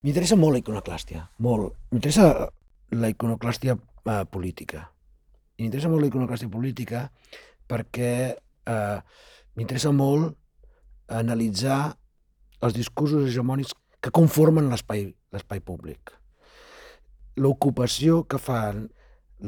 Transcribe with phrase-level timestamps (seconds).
[0.00, 1.74] M'interessa molt la iconoclàstia, molt.
[1.92, 2.46] M'interessa
[2.96, 4.86] la iconoclàstia eh, política.
[5.58, 7.02] I m'interessa molt la iconoclàstia política
[7.68, 8.98] perquè eh,
[9.58, 10.38] m'interessa molt
[11.20, 11.82] analitzar
[12.64, 16.14] els discursos hegemònics que conformen l'espai públic.
[17.36, 18.86] L'ocupació que fan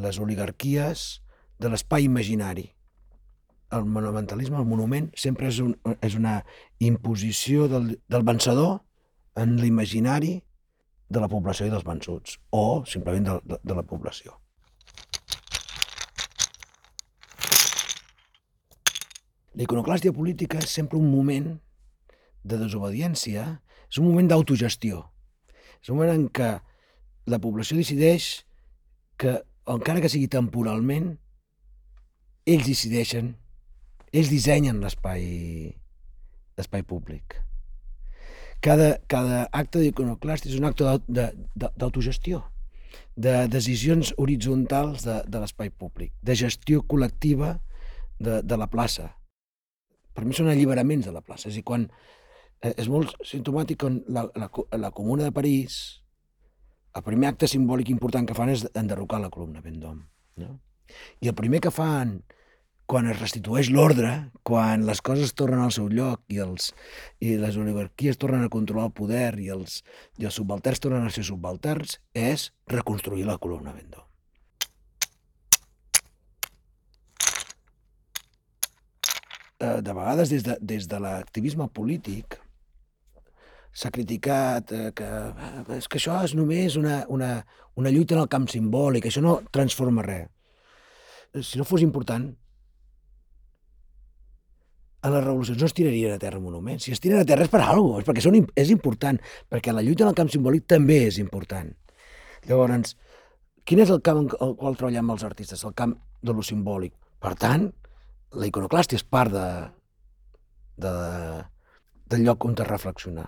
[0.04, 1.22] les oligarquies
[1.56, 2.68] de l'espai imaginari.
[3.72, 6.42] El monumentalisme, el monument, sempre és, un, és una
[6.84, 8.82] imposició del, del vencedor
[9.38, 10.36] en l'imaginari
[11.12, 14.38] de la població i dels vençuts, o simplement de, de, de la població.
[19.52, 21.50] La iconoclàstia política és sempre un moment
[22.43, 23.44] de desobediència,
[23.90, 25.02] és un moment d'autogestió.
[25.82, 26.54] És un moment en què
[27.29, 28.30] la població decideix
[29.21, 29.36] que,
[29.68, 31.12] encara que sigui temporalment,
[32.48, 33.34] ells decideixen,
[34.10, 35.28] ells dissenyen l'espai
[36.56, 37.36] l'espai públic.
[38.62, 42.44] Cada, cada acte d'iconoclàstia és un acte d'autogestió,
[43.16, 47.56] de decisions horitzontals de, de l'espai públic, de gestió col·lectiva
[48.22, 49.10] de, de la plaça.
[50.14, 51.48] Per mi són alliberaments de la plaça.
[51.48, 51.88] És a dir, quan
[52.62, 55.80] eh, és molt simptomàtic quan la, la, la Comuna de París,
[56.94, 60.05] el primer acte simbòlic important que fan és enderrocar la columna Vendôme.
[60.40, 60.55] No?
[61.24, 62.20] I el primer que fan
[62.92, 64.10] quan es restitueix l'ordre,
[64.44, 66.74] quan les coses tornen al seu lloc i, els,
[67.24, 69.78] i les oligarquies tornen a controlar el poder i els,
[70.20, 74.04] i els subalterns tornen a ser subalterns, és reconstruir la columna Vendôme.
[79.62, 82.36] Eh, de vegades des de, des de l'activisme polític
[83.72, 87.32] s'ha criticat eh, que eh, és que això és només una, una,
[87.80, 90.28] una lluita en el camp simbòlic, això no transforma res.
[91.40, 92.27] Si no fos important,
[95.03, 96.86] a les revolucions no es tirarien a terra monuments.
[96.86, 99.19] Si es tiren a terra és per alguna cosa, és perquè són, és important,
[99.50, 101.72] perquè la lluita en el camp simbòlic també és important.
[102.47, 102.95] Llavors,
[103.67, 105.64] quin és el camp en el qual treballem els artistes?
[105.67, 106.95] El camp de lo simbòlic.
[107.23, 107.69] Per tant,
[108.39, 109.46] la iconoclàstia és part de,
[110.83, 110.92] de,
[112.14, 113.27] del lloc on te reflexionar.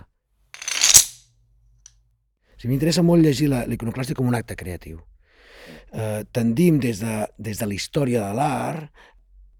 [2.55, 5.01] Si m'interessa molt llegir la, la iconoclàstia com un acte creatiu.
[5.91, 9.05] Eh, tendim des de, des de la història de l'art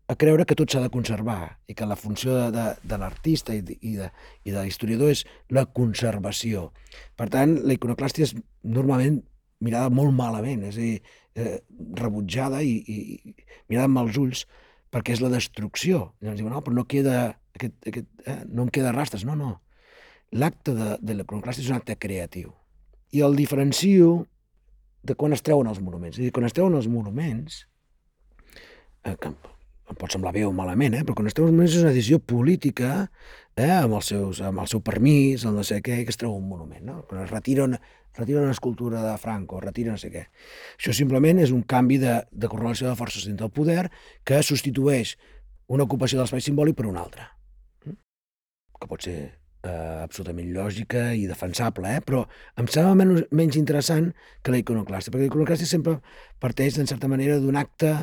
[0.08, 3.56] a creure que tot s'ha de conservar i que la funció de, de, de l'artista
[3.56, 4.10] i, i, de,
[4.46, 6.70] i de l'historiador és la conservació.
[7.18, 9.24] Per tant, la iconoclàstia és normalment
[9.66, 11.00] mirada molt malament, és a dir,
[11.36, 11.58] eh,
[11.98, 13.34] rebutjada i, i
[13.72, 14.46] mirada amb els ulls
[14.94, 16.12] perquè és la destrucció.
[16.22, 17.18] Llavors diuen, no, però no queda,
[17.58, 19.26] aquest, aquest, eh, no en queda rastres.
[19.28, 19.58] No, no.
[20.36, 22.54] L'acte de, de l'iconoclàstia és un acte creatiu.
[23.16, 24.26] I el diferencio
[25.06, 26.18] de quan es treuen els monuments.
[26.18, 27.66] És a dir, quan es treuen els monuments,
[29.04, 29.18] eh,
[29.85, 31.03] em pot semblar bé o malament, eh?
[31.06, 32.94] però quan es treu un monument és una decisió política
[33.56, 33.69] eh?
[33.69, 36.47] amb, els seus, amb el seu permís, el no sé què, que es treu un
[36.50, 36.81] monument.
[36.88, 36.97] No?
[37.09, 37.79] Quan es retira una,
[38.18, 40.25] retira una escultura de Franco, retira no sé què.
[40.79, 43.88] Això simplement és un canvi de, de correlació de forces dins del poder
[44.25, 45.16] que substitueix
[45.68, 47.29] una ocupació de l'espai simbòlic per una altra.
[47.85, 47.97] Mm?
[48.81, 52.03] Que pot ser eh, absolutament lògica i defensable, eh?
[52.06, 52.25] però
[52.62, 56.00] em sembla menys, menys interessant que la iconoclàstia, perquè la iconoclàstia sempre
[56.41, 57.97] parteix, en certa manera, d'un acte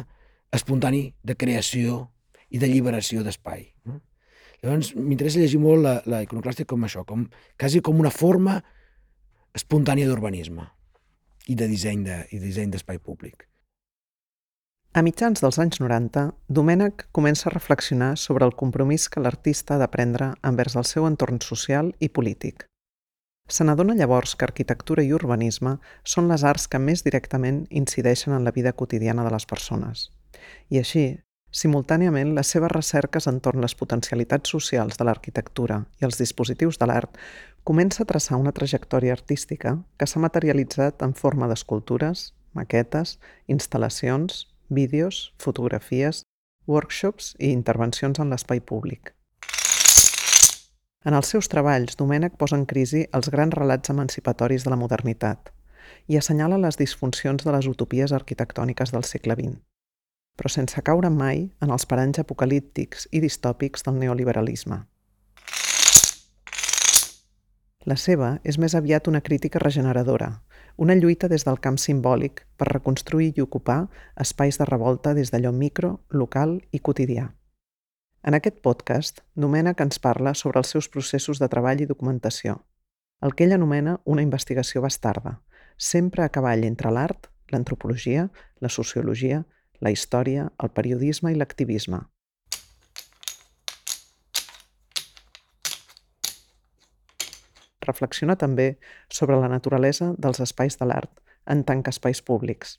[0.53, 2.07] espontani de creació
[2.53, 3.67] i de lliberació d'espai.
[4.63, 7.25] Llavors, m'interessa llegir molt la, la iconoclàstia com això, com,
[7.59, 8.61] quasi com una forma
[9.59, 10.69] espontània d'urbanisme
[11.51, 13.49] i de disseny de, i de disseny d'espai públic.
[14.93, 19.81] A mitjans dels anys 90, Domènec comença a reflexionar sobre el compromís que l'artista ha
[19.81, 22.67] de prendre envers el seu entorn social i polític.
[23.49, 28.45] Se n'adona llavors que arquitectura i urbanisme són les arts que més directament incideixen en
[28.45, 30.11] la vida quotidiana de les persones.
[30.73, 31.05] I així,
[31.53, 37.19] simultàniament, les seves recerques entorn les potencialitats socials de l'arquitectura i els dispositius de l'art
[37.65, 45.33] comença a traçar una trajectòria artística que s'ha materialitzat en forma d'escultures, maquetes, instal·lacions, vídeos,
[45.39, 46.23] fotografies,
[46.67, 49.13] workshops i intervencions en l'espai públic.
[51.05, 55.51] En els seus treballs, Domènec posa en crisi els grans relats emancipatoris de la modernitat
[56.09, 59.72] i assenyala les disfuncions de les utopies arquitectòniques del segle XX
[60.37, 64.81] però sense caure mai en els paranys apocalíptics i distòpics del neoliberalisme.
[67.85, 70.31] La seva és més aviat una crítica regeneradora,
[70.77, 73.89] una lluita des del camp simbòlic per reconstruir i ocupar
[74.25, 77.33] espais de revolta des d'allò micro, local i quotidià.
[78.23, 82.61] En aquest podcast, Domènec ens parla sobre els seus processos de treball i documentació,
[83.21, 85.41] el que ell anomena una investigació bastarda,
[85.77, 88.29] sempre a cavall entre l'art, l'antropologia,
[88.61, 89.43] la sociologia
[89.83, 92.05] la història, el periodisme i l'activisme.
[97.83, 98.77] reflexiona també
[99.11, 101.11] sobre la naturalesa dels espais de l'art
[101.55, 102.77] en tant que espais públics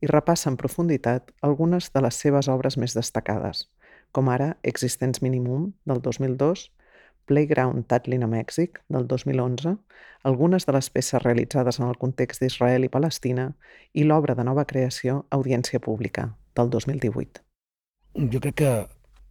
[0.00, 3.66] i repassa en profunditat algunes de les seves obres més destacades,
[4.12, 6.70] com ara Existence Minimum, del 2002,
[7.28, 9.76] Playground Tatlin a Mèxic, del 2011,
[10.24, 13.50] algunes de les peces realitzades en el context d'Israel i Palestina
[13.92, 17.44] i l'obra de nova creació Audiència Pública, del 2018.
[18.32, 18.72] Jo crec que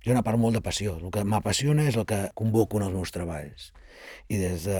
[0.05, 0.95] hi ha una part molt de passió.
[0.97, 3.71] El que m'apassiona és el que convoco en els meus treballs.
[4.31, 4.79] I des de...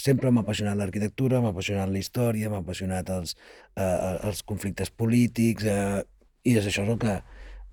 [0.00, 3.38] Sempre m'ha apassionat l'arquitectura, m'ha apassionat la història, m'ha apassionat els,
[3.80, 6.02] eh, els conflictes polítics, eh,
[6.44, 7.16] i és això el que,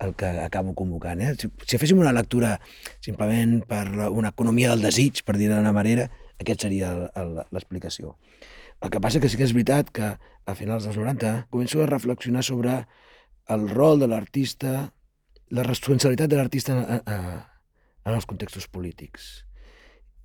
[0.06, 1.20] el que acabo convocant.
[1.20, 1.34] Eh?
[1.38, 2.56] Si, si féssim una lectura
[3.04, 6.08] simplement per una economia del desig, per dir-ho d'una manera,
[6.40, 6.94] aquest seria
[7.52, 8.16] l'explicació.
[8.82, 11.90] El que passa que sí que és veritat que a finals dels 90 començo a
[11.90, 12.80] reflexionar sobre
[13.50, 14.92] el rol de l'artista
[15.52, 17.24] la responsabilitat de l'artista en, en,
[18.08, 19.44] en els contextos polítics.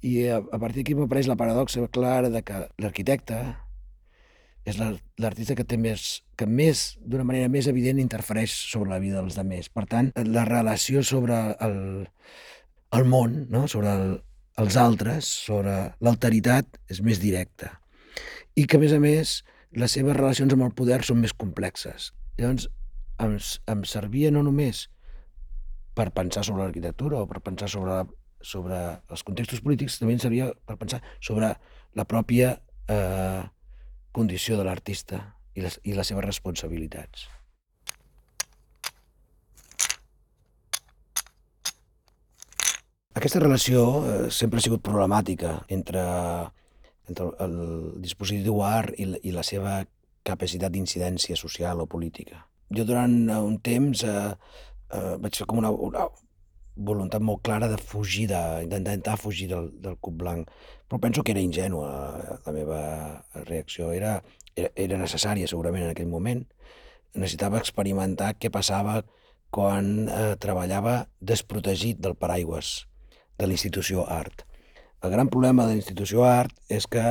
[0.05, 3.39] I a, a partir d'aquí m'apareix la paradoxa clara de que l'arquitecte
[4.67, 6.05] és l'artista que té més,
[6.39, 9.69] que més, d'una manera més evident, interfereix sobre la vida dels altres.
[9.71, 11.77] Per tant, la relació sobre el,
[12.99, 13.63] el món, no?
[13.71, 14.17] sobre el,
[14.59, 17.77] els altres, sobre l'alteritat, és més directa.
[18.59, 19.37] I que, a més a més,
[19.71, 22.11] les seves relacions amb el poder són més complexes.
[22.35, 22.67] Llavors,
[23.23, 23.37] em,
[23.73, 24.87] em servia no només
[25.97, 28.03] per pensar sobre l'arquitectura o per pensar sobre,
[28.41, 28.79] sobre
[29.09, 31.55] els contextos polítics, també ens servia per pensar sobre
[31.97, 32.53] la pròpia
[32.87, 33.41] eh,
[34.13, 35.23] condició de l'artista
[35.55, 37.25] i, les, i les seves responsabilitats.
[43.17, 46.03] Aquesta relació eh, sempre ha sigut problemàtica entre,
[47.09, 47.55] entre el
[48.03, 49.79] dispositiu art i la, i la seva
[50.27, 52.43] capacitat d'incidència social o política.
[52.73, 54.31] Jo durant un temps eh,
[54.93, 56.07] eh, vaig fer com una, una
[56.77, 60.49] voluntat molt clara de fugir, d'intentar fugir del, del cub blanc.
[60.87, 62.81] Però penso que era ingènua la meva
[63.47, 63.91] reacció.
[63.91, 64.17] Era,
[64.55, 66.43] era, era necessària segurament en aquell moment.
[67.15, 69.01] Necessitava experimentar què passava
[69.53, 72.85] quan eh, treballava desprotegit del paraigües
[73.39, 74.43] de l'institució art.
[75.03, 77.03] El gran problema de l'institució art és que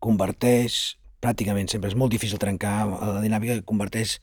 [0.00, 4.16] converteix, pràcticament sempre és molt difícil trencar la dinàmica que converteix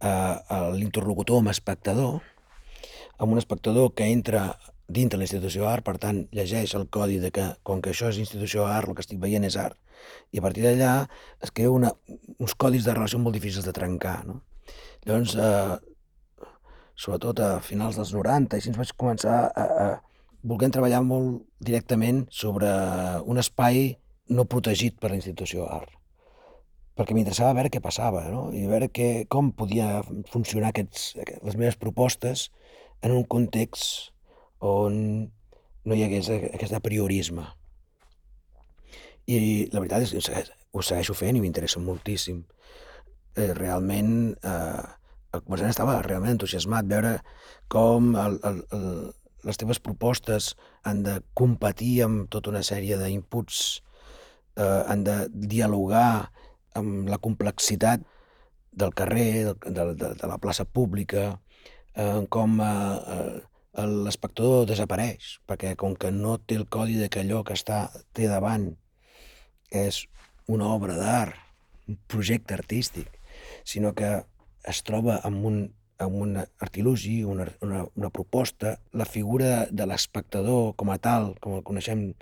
[0.00, 0.34] eh,
[0.78, 2.18] l'interlocutor amb espectador,
[3.18, 4.48] amb un espectador que entra
[4.88, 8.64] dintre l'institució art, per tant, llegeix el codi de que, com que això és institució
[8.64, 9.76] art, el que estic veient és art,
[10.32, 10.92] i a partir d'allà
[11.44, 11.92] es creu una,
[12.38, 14.22] uns codis de relació molt difícils de trencar.
[14.24, 14.40] No?
[15.04, 16.48] Llavors, eh,
[16.96, 19.88] sobretot a finals dels 90, així ens vaig començar a, a
[20.48, 22.72] voler treballar molt directament sobre
[23.28, 23.92] un espai
[24.32, 25.97] no protegit per la institució art
[26.98, 28.48] perquè m'interessava veure què passava no?
[28.50, 30.00] i veure que, com podia
[30.32, 31.12] funcionar aquests,
[31.46, 32.48] les meves propostes
[33.06, 34.10] en un context
[34.58, 35.28] on
[35.86, 37.46] no hi hagués aquest apriorisme.
[39.30, 39.38] I
[39.70, 40.42] la veritat és que
[40.74, 42.42] ho segueixo fent i m'interessa moltíssim.
[43.38, 44.82] Eh, realment, eh,
[45.36, 47.14] el començament estava realment entusiasmat veure
[47.70, 48.88] com el, el, el,
[49.46, 50.54] les teves propostes
[50.88, 53.62] han de competir amb tota una sèrie d'inputs,
[54.58, 56.32] eh, han de dialogar
[56.78, 58.04] amb la complexitat
[58.78, 61.40] del carrer, de, de, de, la plaça pública,
[61.94, 63.40] eh, com eh,
[63.86, 68.28] l'espectador desapareix, perquè com que no té el codi de que allò que està té
[68.30, 68.70] davant
[69.70, 70.06] és
[70.48, 71.36] una obra d'art,
[71.88, 73.10] un projecte artístic,
[73.64, 74.22] sinó que
[74.68, 75.60] es troba amb un,
[75.98, 81.58] amb un artilugi, una, una, una proposta, la figura de l'espectador com a tal, com
[81.58, 82.12] el coneixem,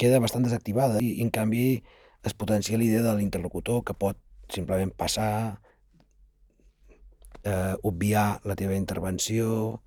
[0.00, 1.82] queda bastant desactivada i en canvi
[2.22, 4.18] es potencia l'idea de l'interlocutor que pot
[4.52, 5.60] simplement passar,
[7.42, 9.82] eh, obviar la teva intervenció,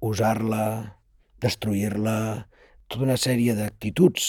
[0.00, 0.98] usar-la,
[1.40, 2.18] destruir-la,
[2.88, 4.26] tota una sèrie d'actituds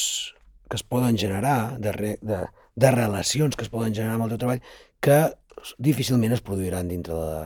[0.70, 2.42] que es poden generar, de, re, de,
[2.76, 4.64] de relacions que es poden generar amb el teu treball,
[5.02, 5.20] que
[5.78, 7.46] difícilment es produiran dintre de,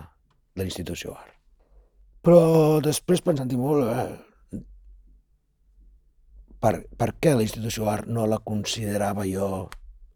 [0.55, 1.35] de l'institució art.
[2.25, 4.28] Però després, pensant-hi molt, eh,
[6.59, 9.69] per, per què la institució art no la considerava jo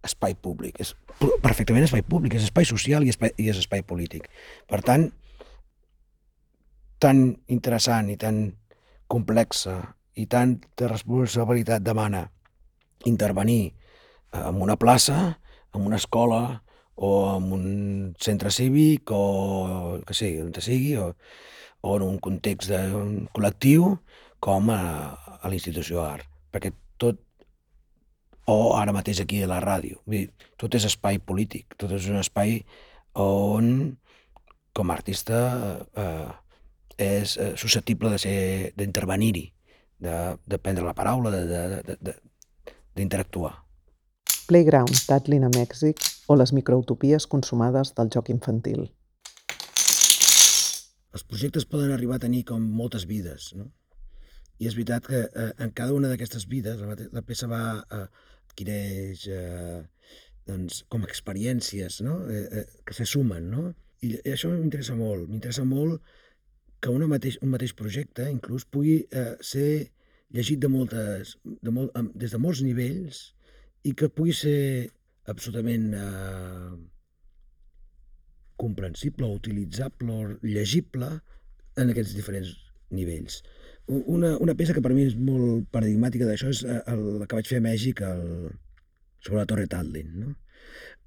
[0.03, 0.79] espai públic?
[0.83, 0.93] És
[1.43, 4.27] perfectament espai públic, és espai social i, espai, i és espai polític.
[4.69, 5.07] Per tant,
[7.03, 8.45] tan interessant i tan
[9.11, 9.77] complexa
[10.19, 12.27] i tanta responsabilitat demana
[13.09, 13.73] intervenir
[14.33, 15.39] en una plaça,
[15.73, 16.63] en una escola
[16.95, 17.65] o en un
[18.21, 21.13] centre cívic o que sigui, on sigui, o,
[21.81, 23.97] o en un context de, un col·lectiu
[24.43, 24.83] com a,
[25.41, 27.19] a l'institució art perquè tot,
[28.47, 32.07] o ara mateix aquí a la ràdio, vull dir, tot és espai polític, tot és
[32.11, 32.59] un espai
[33.19, 33.97] on,
[34.73, 35.41] com a artista,
[35.95, 36.31] eh,
[36.97, 38.37] és eh, susceptible de ser
[38.77, 39.45] d'intervenir-hi,
[40.03, 41.31] de, de prendre la paraula,
[42.95, 43.53] d'interactuar.
[44.47, 48.89] Playground, Tatlin a Mèxic o les microutopies consumades del joc infantil.
[51.13, 53.69] Els projectes poden arribar a tenir com moltes vides, no?
[54.61, 58.05] I és veritat que eh, en cada una d'aquestes vides la, la peça va eh,
[58.49, 59.81] adquireix eh,
[60.47, 62.19] doncs, com experiències no?
[62.29, 63.71] eh, eh, que se sumen, no?
[64.03, 65.29] I, i això m'interessa molt.
[65.29, 66.03] M'interessa molt
[66.83, 69.69] que una mateix, un mateix projecte inclús pugui eh, ser
[70.33, 73.29] llegit de moltes, de molt, des de molts nivells
[73.87, 74.89] i que pugui ser
[75.31, 76.73] absolutament eh,
[78.59, 81.09] comprensible utilitzable llegible
[81.79, 82.51] en aquests diferents
[82.93, 83.41] nivells.
[83.87, 87.49] Una, una peça que per mi és molt paradigmàtica d'això és eh, el, que vaig
[87.49, 88.23] fer a Mèxic el,
[89.19, 90.13] sobre la Torre Tatlin.
[90.21, 90.31] No?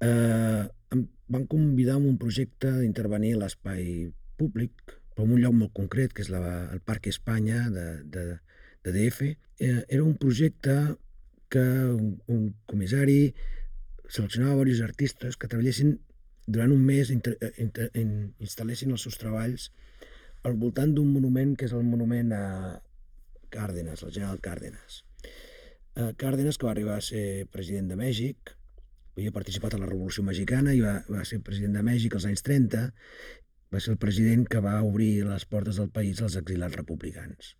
[0.05, 5.57] Eh, em van convidar en un projecte d'intervenir a l'espai públic, però en un lloc
[5.57, 8.25] molt concret, que és la, el Parc Espanya de, de,
[8.85, 9.31] de DF.
[9.57, 10.77] Eh, era un projecte
[11.49, 11.63] que
[11.95, 13.33] un, un comissari
[14.07, 15.97] seleccionava diversos artistes que treballessin
[16.47, 19.71] durant un mes, inter, inter, in, instal·lessin els seus treballs
[20.47, 22.45] al voltant d'un monument que és el monument a
[23.53, 25.03] Cárdenas, el general Cárdenas.
[25.95, 28.53] Eh, Cárdenas, que va arribar a ser president de Mèxic,
[29.17, 32.45] havia participat a la Revolució Mexicana i va, va ser president de Mèxic als anys
[32.45, 32.83] 30,
[33.73, 37.55] va ser el president que va obrir les portes del país als exilats republicans.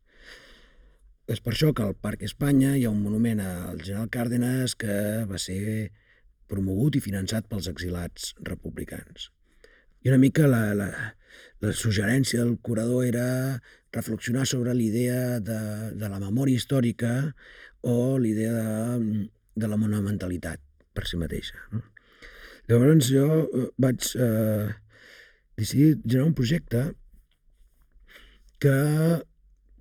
[1.27, 5.25] És per això que al Parc Espanya hi ha un monument al general Cárdenas que
[5.27, 5.89] va ser
[6.48, 9.32] promogut i finançat pels exilats republicans.
[10.06, 10.88] I una mica la, la,
[11.63, 13.27] la suggerència del curador era
[13.96, 15.60] reflexionar sobre l'idea de,
[15.98, 17.13] de la memòria històrica
[17.81, 20.62] o l'idea de, de la monumentalitat
[20.93, 21.57] per si mateixa.
[21.74, 21.84] No?
[22.67, 24.67] Llavors jo eh, vaig eh,
[25.57, 26.84] decidir generar un projecte
[28.60, 28.77] que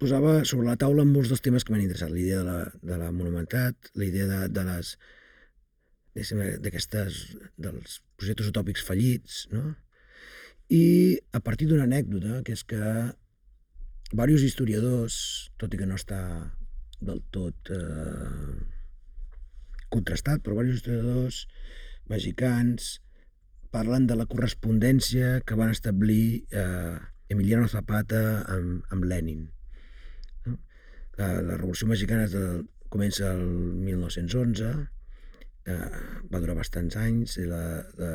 [0.00, 2.12] posava sobre la taula molts dels temes que m'han interessat.
[2.12, 2.58] La idea de la,
[2.92, 4.96] de la monumentalitat, la idea de, de les
[6.16, 7.16] d'aquestes
[7.60, 9.74] dels projectes utòpics fallits, no?
[10.72, 12.82] I a partir d'una anècdota, que és que
[14.10, 15.16] diversos historiadors,
[15.60, 16.20] tot i que no està
[17.00, 18.54] del tot eh,
[19.92, 21.42] contrastat per diversos historiadors
[22.10, 22.96] mexicans,
[23.70, 26.96] parlen de la correspondència que van establir eh,
[27.30, 29.46] Emiliano Zapata amb, amb Lenin.
[30.46, 30.58] No?
[31.18, 32.44] La, la Revolució Mexicana de,
[32.90, 33.46] comença el
[33.86, 34.74] 1911,
[35.66, 35.80] eh,
[36.32, 37.62] va durar bastants anys, i la,
[37.98, 38.12] la,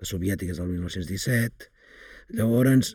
[0.00, 1.70] la soviètica és del 1917.
[2.36, 2.94] Llavors,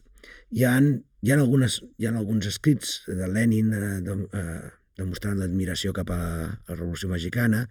[0.52, 5.40] hi ha, hi ha, algunes, hi ha alguns escrits de Lenin eh, de, eh, demostrant
[5.40, 7.66] l'admiració cap a la Revolució Mexicana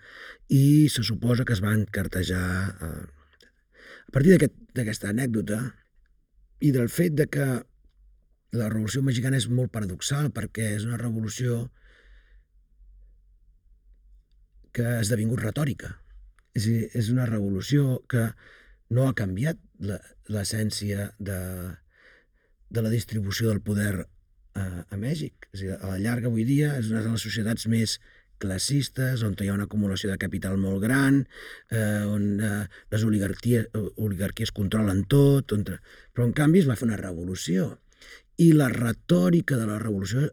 [0.49, 2.92] i se suposa que es van cartejar eh,
[4.10, 5.60] a partir d'aquesta aquest, anècdota
[6.60, 7.49] i del fet de que
[8.58, 11.68] la Revolució Mexicana és molt paradoxal perquè és una revolució
[14.75, 15.92] que ha esdevingut retòrica.
[16.54, 18.30] És, és una revolució que
[18.90, 19.59] no ha canviat
[20.30, 21.40] l'essència de,
[22.70, 25.50] de la distribució del poder a, a Mèxic.
[25.54, 27.99] És a, dir, a la llarga avui dia és una de les societats més
[28.40, 31.20] classistes, on hi ha una acumulació de capital molt gran,
[31.68, 33.68] eh, on eh, les oligarquies,
[34.00, 35.66] oligarquies controlen tot, on...
[36.14, 37.75] però en canvi es va fer una revolució.
[38.40, 40.30] I la retòrica de la revolució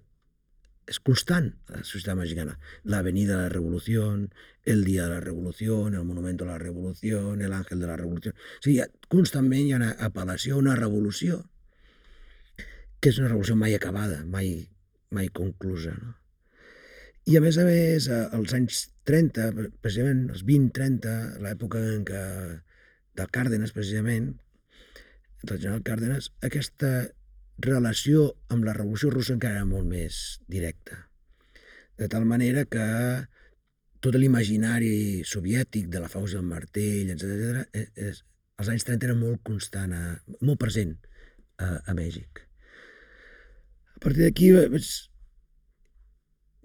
[0.88, 2.56] és constant la societat mexicana.
[2.86, 4.08] La Avenida de la Revolució,
[4.63, 8.32] el Dia de la Revolució, el Monumento de la Revolució, l'Àngel de la Revolució...
[8.34, 8.79] O sigui,
[9.12, 11.41] constantment hi ha una apel·lació una revolució
[13.01, 14.56] que és una revolució mai acabada, mai,
[15.13, 15.94] mai conclusa.
[16.00, 16.15] No?
[17.27, 19.50] I a més a més, als anys 30,
[19.84, 22.22] precisament els 20-30, l'època en què
[23.20, 24.29] del Càrdenas, precisament,
[25.44, 26.91] del general Càrdenas, aquesta
[27.64, 31.04] relació amb la Revolució Russa encara era molt més directa.
[31.98, 32.88] De tal manera que
[34.00, 38.22] tot l'imaginari soviètic de la faus del martell, etc., és,
[38.58, 40.94] als anys 30 era molt constant, a, molt present
[41.58, 42.44] a, a Mèxic.
[43.98, 44.90] A partir d'aquí vaig,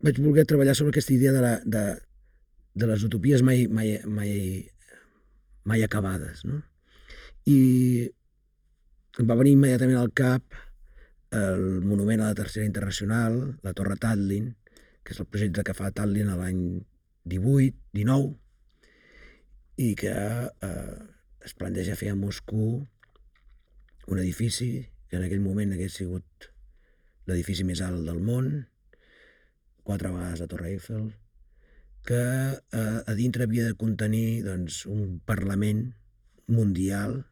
[0.04, 1.84] vaig voler treballar sobre aquesta idea de, la, de,
[2.76, 4.34] de les utopies mai, mai, mai,
[5.64, 6.44] mai acabades.
[6.44, 6.60] No?
[7.48, 7.58] I
[9.20, 10.60] em va venir immediatament al cap
[11.32, 14.52] el monument a la Tercera Internacional, la Torre Tatlin,
[15.02, 16.62] que és el projecte que fa Tatlin l'any
[17.32, 18.34] 18, 19,
[19.82, 20.98] i que eh,
[21.42, 22.82] es planteja fer a Moscou
[24.12, 26.50] un edifici que en aquell moment hagués sigut
[27.26, 28.52] l'edifici més alt del món,
[29.86, 31.10] quatre vegades la Torre Eiffel,
[32.06, 35.92] que eh, a dintre havia de contenir doncs, un Parlament
[36.50, 37.22] mundial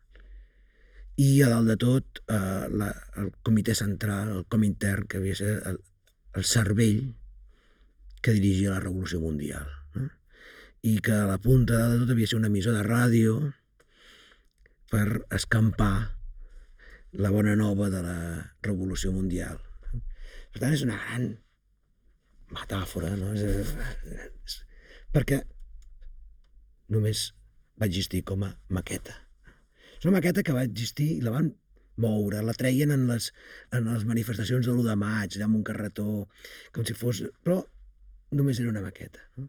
[1.16, 2.90] i a dalt de tot eh, la,
[3.20, 5.80] el comitè central, el Comintern, que havia de ser el,
[6.38, 7.02] el cervell
[8.22, 9.66] que dirigia la Revolució Mundial.
[9.96, 10.08] No?
[10.86, 13.36] I que a la punta de tot havia de ser una emissora de ràdio
[14.90, 16.16] per escampar
[17.12, 18.18] la bona nova de la
[18.62, 19.58] Revolució Mundial.
[20.50, 21.30] Per tant, és una gran
[22.54, 23.32] metàfora, no?
[23.34, 23.74] És,
[24.44, 24.56] és,
[25.14, 25.42] perquè
[26.90, 27.28] només
[27.78, 29.14] va existir com a maqueta.
[30.00, 31.50] És una maqueta que va existir i la van
[32.00, 33.30] moure, la treien en les,
[33.76, 36.06] en les manifestacions de l'1 de maig, amb un carretó,
[36.74, 37.20] com si fos...
[37.44, 37.58] Però
[38.38, 39.26] només era una maqueta.
[39.36, 39.48] No?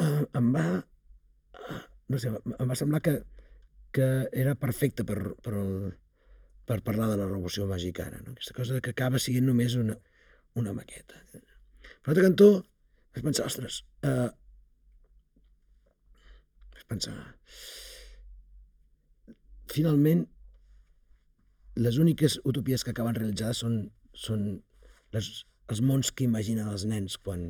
[0.00, 0.64] Uh, em va...
[1.60, 1.82] Uh,
[2.14, 3.18] no sé, em va semblar que,
[3.92, 4.08] que
[4.44, 5.74] era perfecte per, per, el,
[6.70, 8.32] per parlar de la revolució mexicana, no?
[8.32, 9.98] aquesta cosa que acaba sent només una,
[10.56, 11.20] una maqueta.
[11.34, 12.50] Per altre cantó,
[13.12, 14.30] vaig pensar, ostres, uh,
[16.72, 17.18] vaig pensar,
[19.74, 20.24] finalment,
[21.80, 23.76] les úniques utopies que acaben realitzades són,
[24.14, 24.44] són
[25.14, 25.30] les,
[25.70, 27.42] els mons que imaginen els nens quan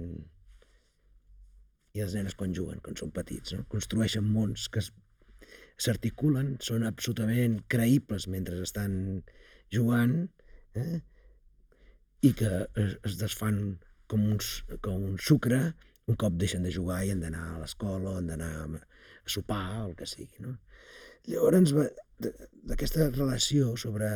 [1.90, 3.54] i les nenes quan juguen, quan són petits.
[3.56, 3.64] No?
[3.72, 4.82] Construeixen mons que
[5.80, 8.92] s'articulen, són absolutament creïbles mentre estan
[9.74, 10.28] jugant
[10.78, 11.00] eh?
[12.22, 15.70] i que es, es desfan com, uns, com un sucre
[16.10, 18.80] un cop deixen de jugar i han d'anar a l'escola, han d'anar a
[19.30, 20.42] sopar, o el que sigui.
[20.42, 20.56] No?
[21.28, 21.74] Llavors,
[22.70, 24.08] d'aquesta relació sobre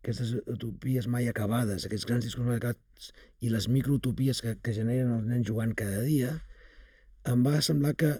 [0.00, 3.10] aquestes utopies mai acabades, aquests grans discursos mai acabats
[3.44, 6.38] i les microutopies que, que generen els nens jugant cada dia,
[7.28, 8.14] em va semblar que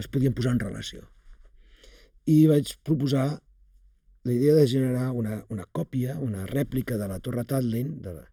[0.00, 1.06] es podien posar en relació.
[2.28, 3.40] I vaig proposar
[4.28, 8.26] la idea de generar una, una còpia, una rèplica de la Torre Tatlin, de la,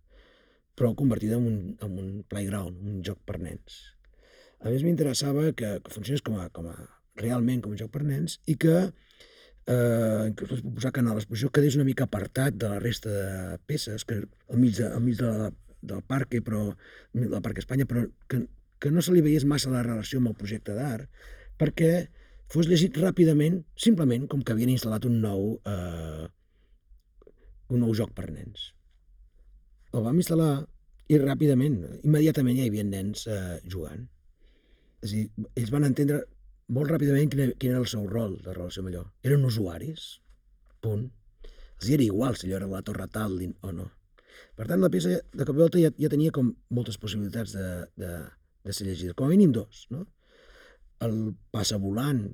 [0.77, 3.79] però convertida en un, en un playground, un joc per nens.
[4.59, 6.75] A més, m'interessava que, que funcionés com a, com a,
[7.21, 8.75] realment com un joc per nens i que
[9.67, 13.57] eh, inclús vaig proposar que en l'exposició quedés una mica apartat de la resta de
[13.69, 15.49] peces, que al mig, de, al mig de la,
[15.81, 16.69] del parc, però,
[17.13, 18.45] del Parc Espanya, però que,
[18.79, 21.09] que no se li veiés massa la relació amb el projecte d'art,
[21.59, 22.07] perquè
[22.53, 26.27] fos llegit ràpidament, simplement com que havien instal·lat un nou, eh,
[27.75, 28.71] un nou joc per nens.
[29.91, 30.51] El vam instal·lar
[31.11, 34.07] i ràpidament, immediatament ja hi havia nens eh, jugant.
[35.03, 36.23] És a dir, ells van entendre
[36.73, 39.03] molt ràpidament quin, quin era el seu rol de relació amb allò.
[39.27, 40.07] Eren usuaris,
[40.83, 41.07] punt.
[41.77, 43.87] Els era igual si allò era la Torre Tallinn o no.
[44.57, 47.67] Per tant, la peça de cop volta ja, ja tenia com moltes possibilitats de,
[48.01, 48.11] de,
[48.65, 49.13] de ser llegida.
[49.17, 50.03] Com a mínim dos, no?
[51.05, 51.17] El
[51.53, 52.25] passa volant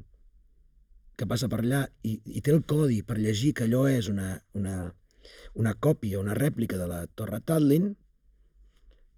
[1.20, 4.32] que passa per allà i, i té el codi per llegir que allò és una,
[4.58, 4.78] una,
[5.60, 7.92] una còpia, una rèplica de la Torre Tallinn,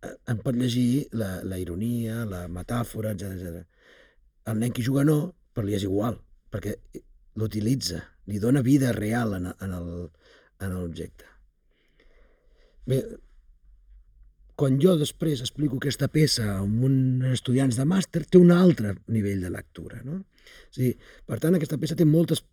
[0.02, 3.64] eh, en pot llegir la, la ironia, la metàfora, etc.
[4.46, 5.20] El nen que juga no,
[5.54, 6.20] però li és igual,
[6.54, 6.76] perquè
[7.40, 11.28] l'utilitza, li dona vida real en, en l'objecte.
[12.86, 13.00] Bé,
[14.56, 19.44] quan jo després explico aquesta peça amb uns estudiants de màster, té un altre nivell
[19.44, 20.00] de lectura.
[20.06, 20.22] No?
[20.22, 20.94] O sigui,
[21.28, 22.44] per tant, aquesta peça té moltes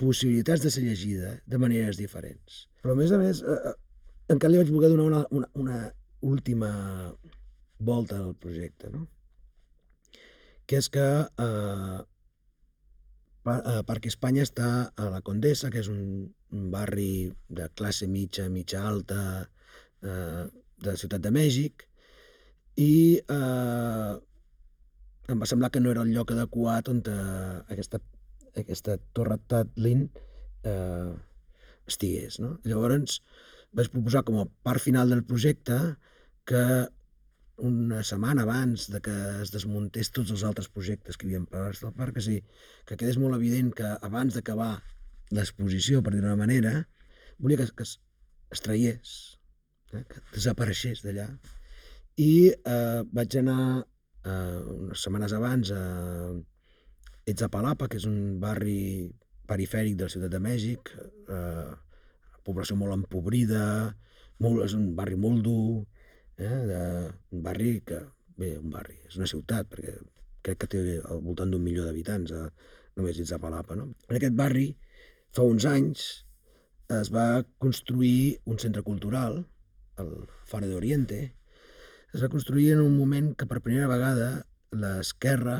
[0.00, 2.64] possibilitats de ser llegida de maneres diferents.
[2.82, 5.78] Però, a més a més, eh, eh encara li vaig voler donar una, una, una
[6.24, 6.70] última
[7.78, 8.88] volta al projecte.
[8.90, 9.06] No?
[10.66, 11.06] Que és que
[11.44, 11.98] eh,
[13.52, 16.04] eh, Parc Espanya està a la Condessa, que és un,
[16.54, 19.20] un barri de classe mitja, mitja alta
[20.02, 20.44] eh,
[20.84, 21.86] de Ciutat de Mèxic,
[22.80, 24.14] i eh,
[25.32, 28.00] em va semblar que no era el lloc adequat on eh, aquesta,
[28.60, 30.08] aquesta torre Tatlin
[30.64, 31.12] eh,
[31.88, 32.40] estigués.
[32.42, 32.56] No?
[32.68, 33.20] Llavors
[33.74, 35.78] vaig proposar com a part final del projecte
[36.48, 36.64] que
[37.56, 41.70] una setmana abans de que es desmuntés tots els altres projectes que hi havia per
[41.78, 42.40] del parc, que, sí,
[42.86, 44.82] que quedés molt evident que abans d'acabar
[45.34, 46.74] l'exposició, per dir-ho manera,
[47.38, 47.98] volia que, que es,
[48.50, 49.14] es traiés,
[49.92, 51.28] eh, que desapareixés d'allà.
[52.20, 53.84] I eh, vaig anar
[54.24, 55.84] eh, unes setmanes abans a
[57.26, 59.08] Etzapalapa, que és un barri
[59.48, 60.92] perifèric de la ciutat de Mèxic,
[61.30, 61.72] eh,
[62.44, 63.94] població molt empobrida,
[64.42, 65.84] molt, és un barri molt dur,
[66.38, 68.00] eh, d'un barri que,
[68.38, 69.96] bé, un barri, és una ciutat, perquè
[70.44, 72.48] crec que té al voltant d'un milió d'habitants, eh,
[72.96, 73.76] només dins de Palapa.
[73.78, 73.90] No?
[74.08, 74.68] En aquest barri,
[75.34, 76.08] fa uns anys,
[76.94, 79.44] es va construir un centre cultural,
[79.98, 80.12] el
[80.50, 81.22] Fare d'Oriente,
[82.14, 84.28] es va construir en un moment que per primera vegada
[84.74, 85.56] l'esquerra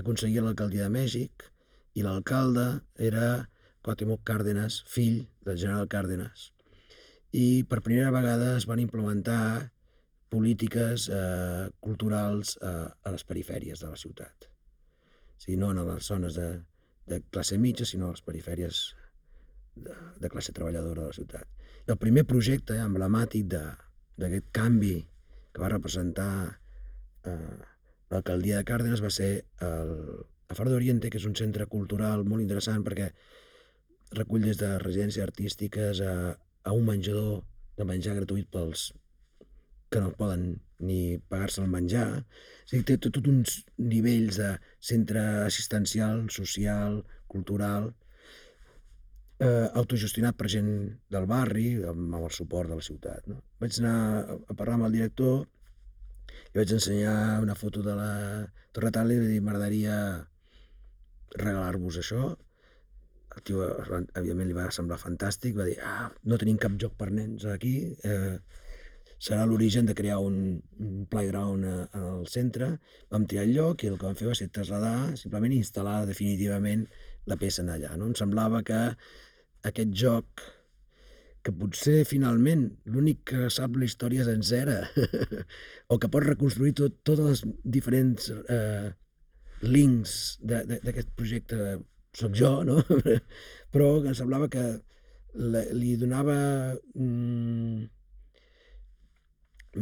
[0.00, 1.46] aconseguia l'alcaldia de Mèxic
[1.94, 2.66] i l'alcalde
[2.98, 3.48] era
[3.86, 6.50] Cuauhtémoc Cárdenas, fill del general Cárdenas.
[7.30, 9.70] I per primera vegada es van implementar
[10.36, 14.48] polítiques eh, culturals eh, a les perifèries de la ciutat.
[15.36, 16.50] O sigui, no en les zones de,
[17.08, 18.82] de classe mitja, sinó a les perifèries
[19.76, 21.48] de, de classe treballadora de la ciutat.
[21.86, 24.96] I el primer projecte emblemàtic d'aquest canvi
[25.52, 26.30] que va representar
[27.24, 27.56] eh,
[28.12, 29.30] l'alcaldia de Càrdenas va ser
[29.64, 29.92] el,
[30.48, 33.10] a Faro d'Oriente, que és un centre cultural molt interessant perquè
[34.16, 37.42] recull des de residències artístiques a, a un menjador
[37.76, 38.90] de menjar gratuït pels
[39.96, 40.48] que no poden
[40.84, 42.08] ni pagar-se el menjar.
[42.20, 44.50] O sigui, té tots uns nivells de
[44.84, 47.00] centre assistencial, social,
[47.32, 47.94] cultural,
[49.40, 50.70] eh, autogestionat per gent
[51.12, 53.26] del barri, amb, amb el suport de la ciutat.
[53.32, 53.40] No?
[53.62, 53.98] Vaig anar
[54.36, 55.46] a parlar amb el director
[56.52, 58.12] i vaig ensenyar una foto de la
[58.76, 59.96] Torre Tal i dir, m'agradaria
[61.36, 62.34] regalar-vos això.
[63.36, 67.10] El tio, evidentment, li va semblar fantàstic, va dir, ah, no tenim cap joc per
[67.12, 68.36] nens aquí, eh,
[69.18, 72.74] serà l'origen de crear un, un playground a, al centre.
[73.12, 76.84] Vam triar el lloc i el que vam fer va ser traslladar, simplement instal·lar definitivament
[77.26, 77.94] la peça en allà.
[77.96, 78.10] No?
[78.10, 78.82] Em semblava que
[79.66, 80.44] aquest joc
[81.46, 84.80] que potser finalment l'únic que sap la història sencera
[85.92, 87.42] o que pot reconstruir tot, totes les
[87.76, 88.88] diferents eh,
[89.62, 91.76] links d'aquest projecte
[92.16, 92.80] sóc jo, no?
[93.72, 94.64] però em semblava que
[95.36, 96.36] la, li donava
[96.96, 97.84] mm,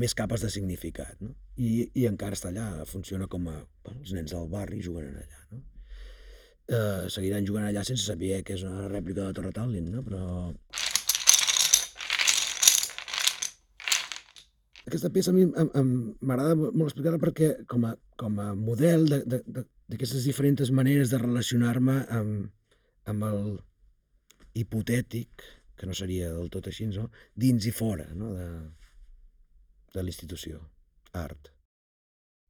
[0.01, 1.35] més capes de significat, no?
[1.57, 3.59] I, i encara està allà, funciona com a...
[3.85, 5.63] Bueno, els nens del barri juguen allà, no?
[6.65, 10.03] Eh, seguiran jugant allà sense saber que és una rèplica de Torre Tallinn, no?
[10.07, 10.23] Però...
[14.85, 20.73] Aquesta peça a mi m'agrada molt explicar-la perquè com a, com a model d'aquestes diferents
[20.77, 22.51] maneres de relacionar-me amb,
[23.09, 23.47] amb el
[24.61, 27.09] hipotètic, que no seria del tot així, no?
[27.35, 28.35] dins i fora no?
[28.37, 28.49] de,
[29.95, 30.61] de l'institució,
[31.15, 31.51] art.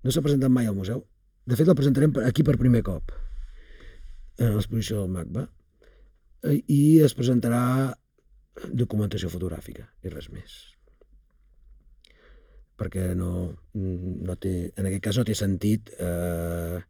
[0.04, 1.04] No s'ha presentat mai al museu.
[1.44, 3.12] De fet, la presentarem aquí per primer cop,
[4.40, 5.44] en l'exposició del MACBA,
[6.72, 7.64] i es presentarà
[8.72, 10.56] documentació fotogràfica i res més.
[12.80, 13.30] Perquè no,
[13.74, 16.80] no té, en aquest cas no té sentit eh,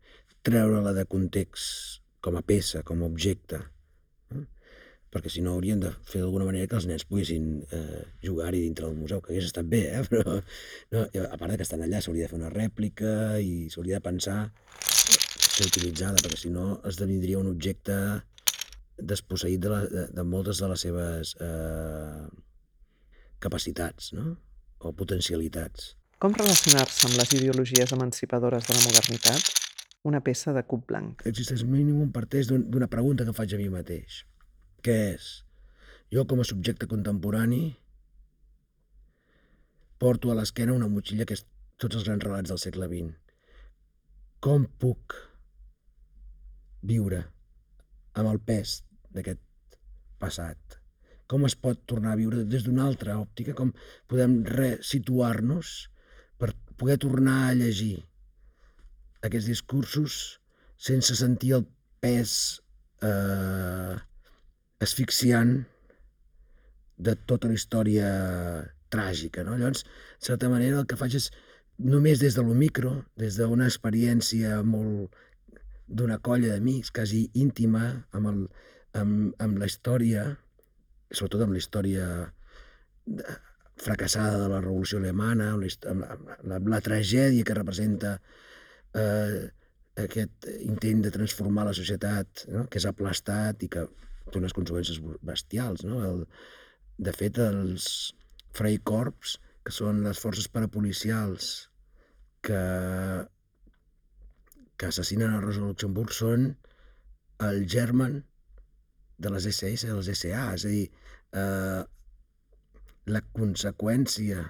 [0.47, 3.61] treure-la de context com a peça, com a objecte,
[5.15, 8.89] perquè si no haurien de fer d'alguna manera que els nens poguessin eh, jugar-hi dintre
[8.89, 10.03] del museu, que hagués estat bé, eh?
[10.11, 14.01] però no, a part de que estan allà s'hauria de fer una rèplica i s'hauria
[14.01, 14.39] de pensar
[15.55, 17.97] ser utilitzada, perquè si no esdevindria un objecte
[18.99, 22.27] desposseït de, la, de, de moltes de les seves eh,
[23.43, 24.35] capacitats no?
[24.83, 25.95] o potencialitats.
[26.23, 29.51] Com relacionar-se amb les ideologies emancipadores de la modernitat?
[30.05, 31.23] Una peça de cub blanc.
[31.29, 34.25] Existeix mínim un parteix d'una pregunta que faig a mi mateix
[34.85, 35.31] què és?
[36.13, 37.63] Jo, com a subjecte contemporani,
[39.99, 41.47] porto a l'esquena una motxilla que és
[41.81, 43.15] tots els grans relats del segle XX.
[44.45, 45.17] Com puc
[46.85, 47.23] viure
[48.21, 48.77] amb el pes
[49.17, 49.41] d'aquest
[50.21, 50.79] passat?
[51.27, 53.57] Com es pot tornar a viure des d'una altra òptica?
[53.57, 53.73] Com
[54.13, 55.75] podem resituar-nos
[56.39, 57.97] per poder tornar a llegir
[59.25, 60.19] aquests discursos
[60.77, 61.65] sense sentir el
[62.05, 62.35] pes
[63.01, 63.97] eh,
[64.85, 65.57] asfixiant
[66.97, 68.09] de tota la història
[68.95, 69.43] tràgica.
[69.47, 69.57] No?
[69.59, 71.31] Llavors, de certa manera, el que faig és
[71.79, 75.17] només des de lo micro, des d'una experiència molt
[75.87, 78.39] d'una colla d'amics, quasi íntima, amb, el,
[79.01, 80.29] amb, amb la història,
[81.11, 82.07] sobretot amb la història
[83.85, 88.15] fracassada de la Revolució Alemana, amb la, amb la, amb la tragèdia que representa
[88.95, 89.51] eh,
[90.05, 92.65] aquest intent de transformar la societat, no?
[92.71, 93.85] que és aplastat i que
[94.31, 95.85] té unes conseqüències bestials.
[95.87, 96.01] No?
[96.07, 96.25] El,
[96.99, 97.87] de fet, els
[98.55, 101.71] freikorps, que són les forces parapolicials
[102.45, 102.61] que,
[104.77, 106.53] que assassinen a Rosa Luxemburg, són
[107.45, 108.21] el germen
[109.19, 110.85] de les SS, de les SA, és a dir,
[111.41, 111.83] eh,
[113.15, 114.45] la conseqüència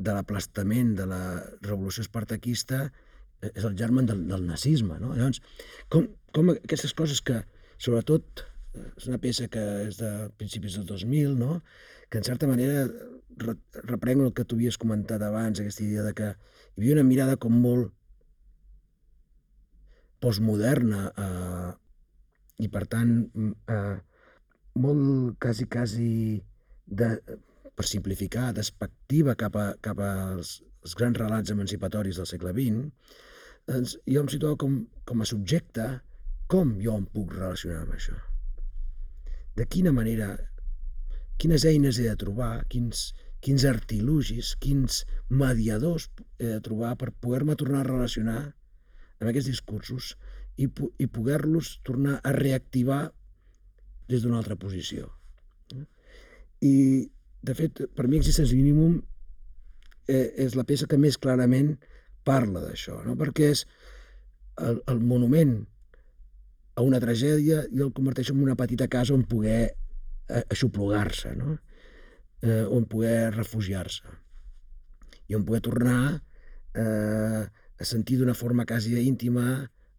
[0.00, 1.22] de l'aplastament de la
[1.66, 2.86] revolució espartaquista
[3.50, 4.98] és el germen del, del nazisme.
[5.00, 5.12] No?
[5.16, 5.40] Llavors,
[5.92, 7.40] com, com aquestes coses que,
[7.80, 8.44] sobretot
[8.96, 11.60] és una peça que és de principis del 2000, no?
[12.10, 12.84] que en certa manera
[13.86, 17.38] reprenc el que tu havies comentat abans, aquesta idea de que hi havia una mirada
[17.40, 17.94] com molt
[20.20, 21.70] postmoderna eh,
[22.66, 23.14] i per tant
[23.72, 23.96] eh,
[24.80, 26.10] molt quasi, quasi
[26.86, 27.14] de,
[27.74, 33.16] per simplificar, despectiva cap, a, cap als, als grans relats emancipatoris del segle XX,
[33.70, 35.88] doncs jo em situo com, com a subjecte
[36.50, 38.16] com jo em puc relacionar amb això?
[39.54, 40.32] De quina manera,
[41.38, 43.10] quines eines he de trobar, quins,
[43.44, 46.08] quins artilugis, quins mediadors
[46.40, 48.40] he de trobar per poder-me tornar a relacionar
[49.20, 50.14] amb aquests discursos
[50.58, 53.02] i, i poder-los tornar a reactivar
[54.10, 55.06] des d'una altra posició.
[56.66, 56.74] I,
[57.46, 58.98] de fet, per mi existeix mínim
[60.10, 61.76] eh, és la peça que més clarament
[62.26, 63.14] parla d'això, no?
[63.16, 63.68] perquè és
[64.60, 65.60] el, el monument
[66.80, 71.58] a una tragèdia i el converteix en una petita casa on poder eh, aixoplugar-se, no?
[72.40, 74.16] eh, on poder refugiar-se
[75.30, 76.00] i on poder tornar
[76.74, 79.44] eh, a sentir d'una forma quasi íntima,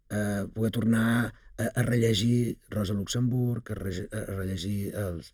[0.10, 5.32] eh, poder tornar a, a rellegir Rosa Luxemburg, a, a rellegir els,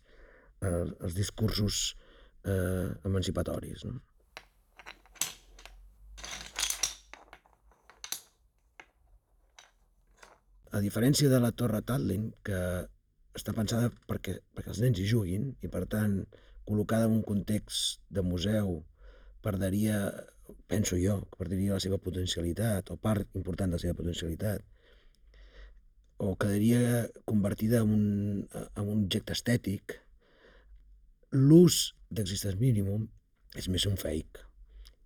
[0.60, 1.80] els, els discursos
[2.44, 3.88] eh, emancipatoris.
[3.88, 3.98] No?
[10.72, 12.60] A diferència de la Torre Tatlin, que
[13.38, 16.20] està pensada perquè, perquè els nens hi juguin i, per tant,
[16.68, 18.82] col·locada en un context de museu
[19.44, 20.00] perdria,
[20.68, 24.66] penso jo, que perdria la seva potencialitat o part important de la seva potencialitat
[26.18, 28.06] o quedaria convertida en un,
[28.50, 29.94] en un objecte estètic,
[31.30, 33.06] l'ús d'existence mínimum
[33.56, 34.42] és més un fake,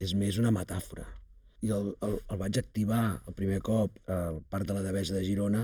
[0.00, 1.04] és més una metàfora.
[1.62, 5.24] I el, el, el vaig activar el primer cop al Parc de la Devesa de
[5.26, 5.62] Girona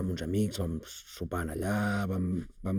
[0.00, 2.28] amb uns amics, vam sopant allà, vam,
[2.64, 2.78] vam,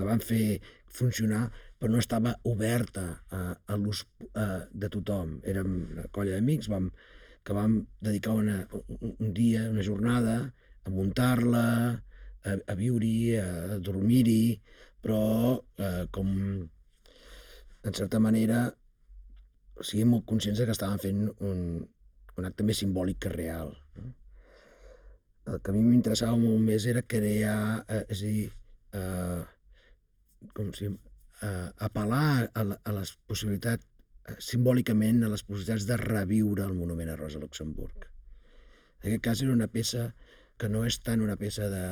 [0.00, 0.58] la vam fer
[0.90, 1.44] funcionar,
[1.78, 4.02] però no estava oberta a, a l'ús
[4.34, 5.38] de tothom.
[5.46, 6.90] Érem una colla d'amics vam,
[7.46, 8.58] que vam dedicar una,
[8.98, 10.36] un, un dia, una jornada,
[10.84, 11.64] a muntar-la,
[12.42, 14.42] a, a viure-hi, a dormir-hi,
[15.00, 15.22] però
[15.78, 16.28] eh, com
[17.80, 18.66] en certa manera
[19.80, 21.60] o sigui, molt conscients que estàvem fent un,
[22.36, 23.72] un acte més simbòlic que real.
[23.96, 24.10] No?
[25.50, 28.50] El que a mi m'interessava molt més era crear, eh, és a dir,
[29.00, 29.40] eh,
[30.56, 33.88] com si, eh, apel·lar a, a les possibilitats,
[34.28, 38.06] eh, simbòlicament, a les possibilitats de reviure el monument a Rosa Luxemburg.
[39.00, 40.10] En aquest cas era una peça
[40.60, 41.84] que no és tant una peça de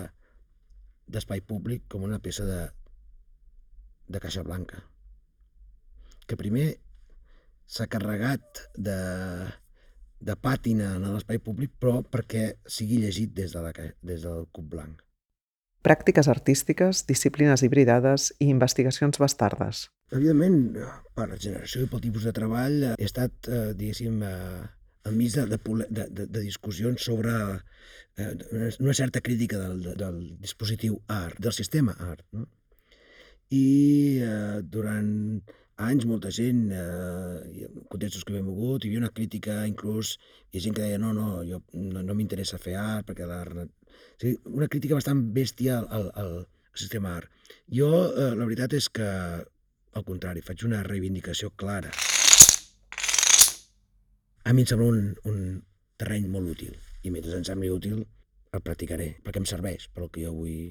[1.08, 2.58] d'espai públic com una peça de,
[4.12, 4.82] de Caixa Blanca,
[6.28, 6.66] que primer
[7.68, 8.98] s'ha carregat de,
[10.20, 14.70] de pàtina en l'espai públic, però perquè sigui llegit des, de la, des del cub
[14.72, 15.04] blanc.
[15.84, 19.86] Pràctiques artístiques, disciplines hibridades i investigacions bastardes.
[20.10, 20.80] Evidentment,
[21.14, 24.64] per generació i pel tipus de treball, he estat, eh, diguéssim, eh,
[25.08, 27.32] enmig de, de, de, de discussions sobre
[28.16, 28.32] eh,
[28.80, 32.24] una certa crítica del, del dispositiu art, del sistema art.
[32.32, 32.48] No?
[33.54, 33.64] I
[34.24, 35.12] eh, durant
[35.78, 40.16] anys molta gent, eh, contextos que hem mogut, hi havia una crítica inclús,
[40.50, 43.54] hi ha gent que deia no, no, jo no, no m'interessa fer art perquè l'art...
[43.58, 46.34] O sigui, una crítica bastant bèstia al, al,
[46.74, 47.30] al sistema art.
[47.70, 49.08] Jo, eh, la veritat és que,
[49.98, 51.94] al contrari, faig una reivindicació clara
[54.48, 55.40] a mi em sembla un, un
[56.00, 60.12] terreny molt útil i mentre em sembli útil el practicaré perquè em serveix per al
[60.14, 60.70] que jo vull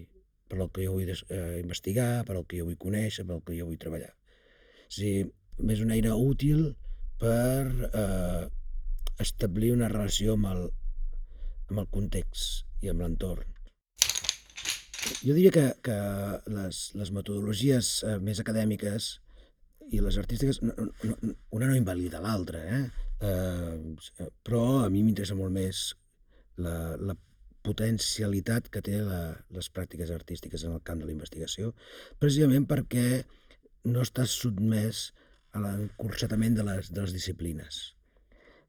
[0.49, 3.43] per al que jo vull eh, investigar, per al que jo vull conèixer, per al
[3.45, 4.13] que jo vull treballar.
[4.87, 5.27] O sigui,
[5.73, 6.71] és una eina útil
[7.21, 8.47] per eh,
[9.23, 10.65] establir una relació amb el,
[11.69, 13.53] amb el context i amb l'entorn.
[15.23, 15.97] Jo diria que, que
[16.51, 19.15] les, les metodologies eh, més acadèmiques
[19.91, 20.73] i les artístiques, no,
[21.07, 22.81] no, una no invalida l'altra, eh?
[23.23, 24.27] eh?
[24.43, 25.87] però a mi m'interessa molt més
[26.59, 27.15] la, la
[27.67, 29.21] potencialitat que té la,
[29.55, 31.73] les pràctiques artístiques en el camp de la investigació,
[32.19, 33.23] precisament perquè
[33.87, 35.07] no estàs sotmès
[35.55, 37.79] a l'encursetament de, les, de les disciplines.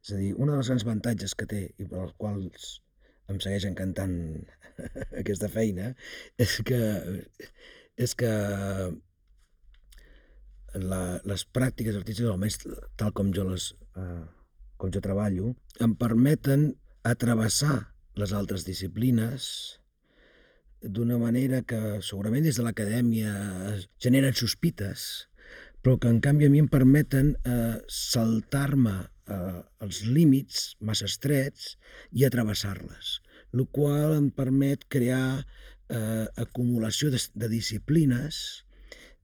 [0.04, 2.68] És a dir, un dels grans avantatges que té i per als quals
[3.28, 4.14] em segueix encantant
[5.22, 5.92] aquesta feina
[6.40, 6.80] és que,
[7.98, 8.32] és que
[10.78, 12.60] la, les pràctiques artístiques, almenys
[13.00, 14.24] tal com jo les eh,
[14.78, 15.52] com jo treballo,
[15.82, 16.70] em permeten
[17.08, 17.78] atrevessar
[18.18, 19.48] les altres disciplines
[20.82, 23.32] d'una manera que segurament des de l'acadèmia
[24.02, 25.28] generen sospites,
[25.82, 28.96] però que en canvi a mi em permeten eh, saltar-me
[29.30, 31.74] eh, els límits massa estrets
[32.12, 33.18] i atrevessar-les,
[33.54, 38.64] el qual em permet crear eh, acumulació de, de disciplines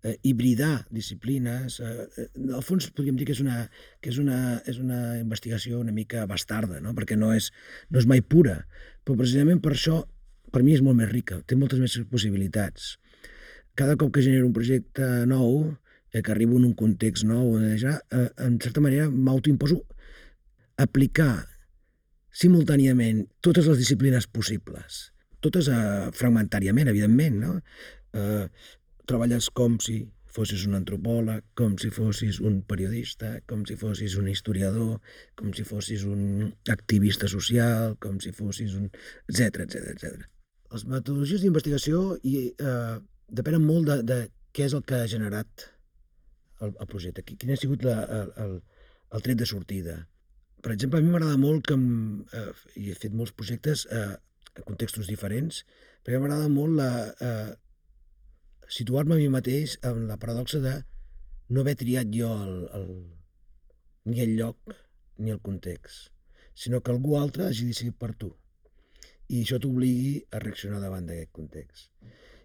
[0.05, 1.81] eh, hibridar disciplines.
[1.81, 3.65] Eh, al fons podríem dir que és una,
[4.05, 6.95] que és una, és una investigació una mica bastarda, no?
[6.95, 7.51] perquè no és,
[7.91, 8.61] no és mai pura,
[9.03, 10.05] però precisament per això
[10.53, 12.95] per mi és molt més rica, té moltes més possibilitats.
[13.75, 15.75] Cada cop que genero un projecte nou,
[16.13, 19.81] eh, que arribo en un context nou, ja, eh, en certa manera m'autoimposo
[20.79, 21.47] aplicar
[22.35, 25.09] simultàniament totes les disciplines possibles,
[25.45, 27.55] totes eh, fragmentàriament, evidentment, no?
[28.15, 28.47] Eh,
[29.07, 30.01] treballes com si
[30.35, 34.97] fossis un antropòleg, com si fossis un periodista, com si fossis un historiador,
[35.39, 38.91] com si fossis un activista social, com si fossis un...
[39.31, 40.34] etc etc etc.
[40.75, 42.97] Les metodologies d'investigació i, eh,
[43.31, 44.19] depenen molt de, de
[44.55, 45.69] què és el que ha generat
[46.63, 47.97] el, el projecte, quin ha sigut la,
[48.45, 48.59] el,
[49.15, 49.97] el, tret de sortida.
[50.65, 52.47] Per exemple, a mi m'agrada molt que, eh,
[52.81, 54.15] i he fet molts projectes eh,
[54.55, 55.63] en contextos diferents,
[56.03, 56.91] perquè m'agrada molt la,
[57.29, 57.53] eh,
[58.79, 60.79] situar-me a mi mateix en la paradoxa de
[61.51, 62.89] no haver triat jo el, el,
[64.11, 64.75] ni el lloc
[65.19, 66.11] ni el context,
[66.55, 68.33] sinó que algú altre hagi decidit per tu.
[69.33, 71.91] I això t'obligui a reaccionar davant d'aquest context.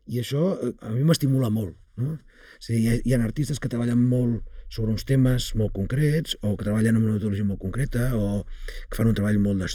[0.10, 1.76] I això eh, a mi m'estimula molt.
[2.00, 2.16] No?
[2.60, 6.38] És dir, hi, ha, hi ha artistes que treballen molt sobre uns temes molt concrets,
[6.46, 8.46] o que treballen amb una metodologia molt concreta, o
[8.90, 9.66] que fan un treball molt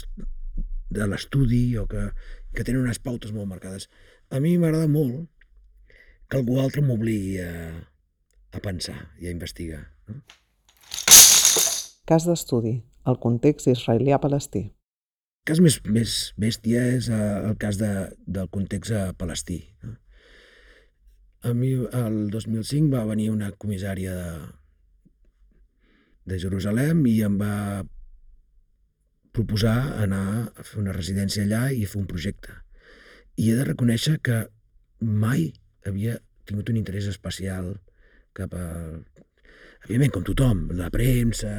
[0.95, 2.07] de l'estudi, o que,
[2.55, 3.89] que tenen unes pautes molt marcades.
[4.31, 5.27] A mi m'agrada molt
[6.29, 7.51] que algú altre m'obligui a,
[8.55, 9.83] a pensar i a investigar.
[10.09, 10.23] No?
[12.05, 14.67] Cas d'estudi, el context israelià-palestí.
[15.45, 17.91] Cas més, més bèstia és eh, el cas de,
[18.25, 19.59] del context eh, palestí.
[19.85, 19.93] No?
[21.45, 24.31] A mi, el 2005, va venir una comissària de,
[26.31, 27.83] de Jerusalem i em va
[29.37, 32.55] proposar anar a fer una residència allà i fer un projecte.
[33.37, 34.39] I he de reconèixer que
[34.97, 35.51] mai
[35.85, 36.17] havia
[36.49, 37.75] tingut un interès especial
[38.33, 38.65] cap a
[39.85, 41.53] evidentment, com tothom, la premsa,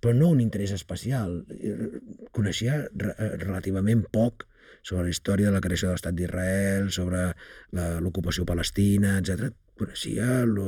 [0.00, 1.38] però no un interès especial.
[2.36, 4.46] Coneixia relativament poc
[4.84, 7.30] sobre la història de la creació de l'estat d'Israel, sobre
[8.04, 9.48] l'ocupació palestina, etc.
[9.80, 10.58] Coneixia el,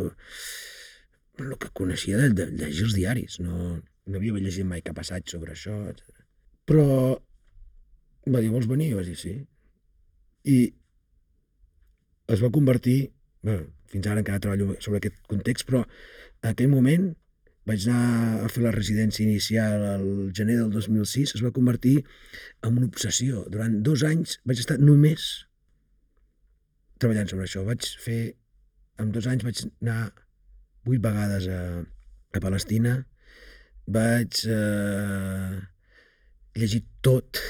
[1.44, 5.28] el que coneixia de, de llegir els diaris, no, no havia llegit mai cap assaig
[5.28, 6.24] sobre això, etc.
[6.66, 6.88] Però
[8.26, 8.90] va dir, vols venir?
[8.90, 9.36] I vaig dir, sí.
[10.48, 10.58] I
[12.32, 12.98] es va convertir,
[13.44, 17.10] bueno, fins ara encara treballo sobre aquest context, però en aquell moment
[17.66, 20.06] vaig anar a fer la residència inicial al
[20.38, 21.96] gener del 2006, es va convertir
[22.62, 23.42] en una obsessió.
[23.50, 25.26] Durant dos anys vaig estar només
[27.02, 27.64] treballant sobre això.
[27.66, 28.20] Vaig fer,
[29.02, 30.12] en dos anys vaig anar
[30.86, 31.62] vuit vegades a,
[32.38, 33.00] a Palestina,
[33.98, 35.58] vaig eh,
[36.62, 37.42] llegir tot,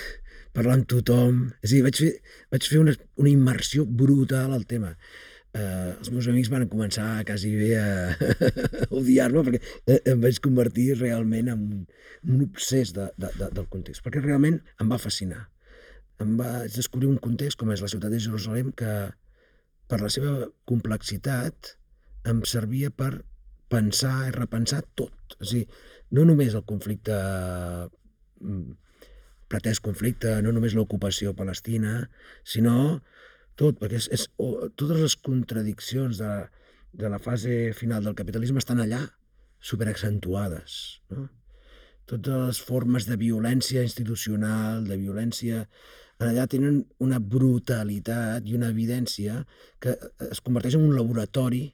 [0.56, 2.12] parlar amb tothom, és a dir, vaig fer,
[2.56, 4.96] vaig fer una, una immersió brutal al tema
[5.56, 9.60] eh, els meus amics van començar quasi bé a, a odiar-me perquè
[9.94, 11.84] eh, em vaig convertir realment en un,
[12.22, 15.46] en un obsès de, de, de, del context, perquè realment em va fascinar.
[16.22, 18.92] Em vaig descobrir un context com és la ciutat de Jerusalem que
[19.86, 21.76] per la seva complexitat
[22.26, 23.12] em servia per
[23.70, 25.36] pensar i repensar tot.
[25.40, 25.66] És a dir,
[26.16, 27.14] no només el conflicte
[28.40, 28.74] mm,
[29.50, 32.08] pretès conflicte, no només l'ocupació palestina,
[32.42, 33.02] sinó
[33.56, 36.32] tot, perquè és, és, o, totes les contradiccions de,
[36.96, 39.02] de la fase final del capitalisme estan allà
[39.64, 40.78] superaccentuades.
[41.12, 41.28] No?
[42.06, 45.64] Totes les formes de violència institucional, de violència
[46.22, 49.42] allà tenen una brutalitat i una evidència
[49.82, 49.96] que
[50.30, 51.64] es converteix en un laboratori,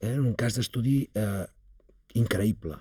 [0.00, 1.46] eh, en un cas d'estudi eh,
[2.20, 2.76] increïble.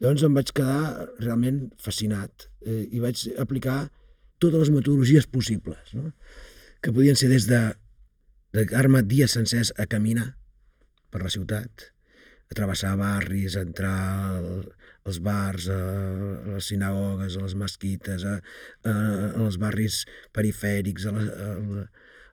[0.00, 3.86] Llavors em vaig quedar realment fascinat eh, i vaig aplicar
[4.38, 5.92] totes les metodologies possibles.
[5.96, 6.12] No?
[6.86, 7.58] Que podien ser des de
[8.54, 10.36] dedicar-me dies sencers a caminar
[11.10, 11.88] per la ciutat,
[12.46, 14.38] a travessar barris, a entrar
[15.02, 15.78] als bars, a
[16.52, 18.36] les sinagogues, a les mesquites, a,
[18.86, 21.82] a, a els barris perifèrics, a, les, a,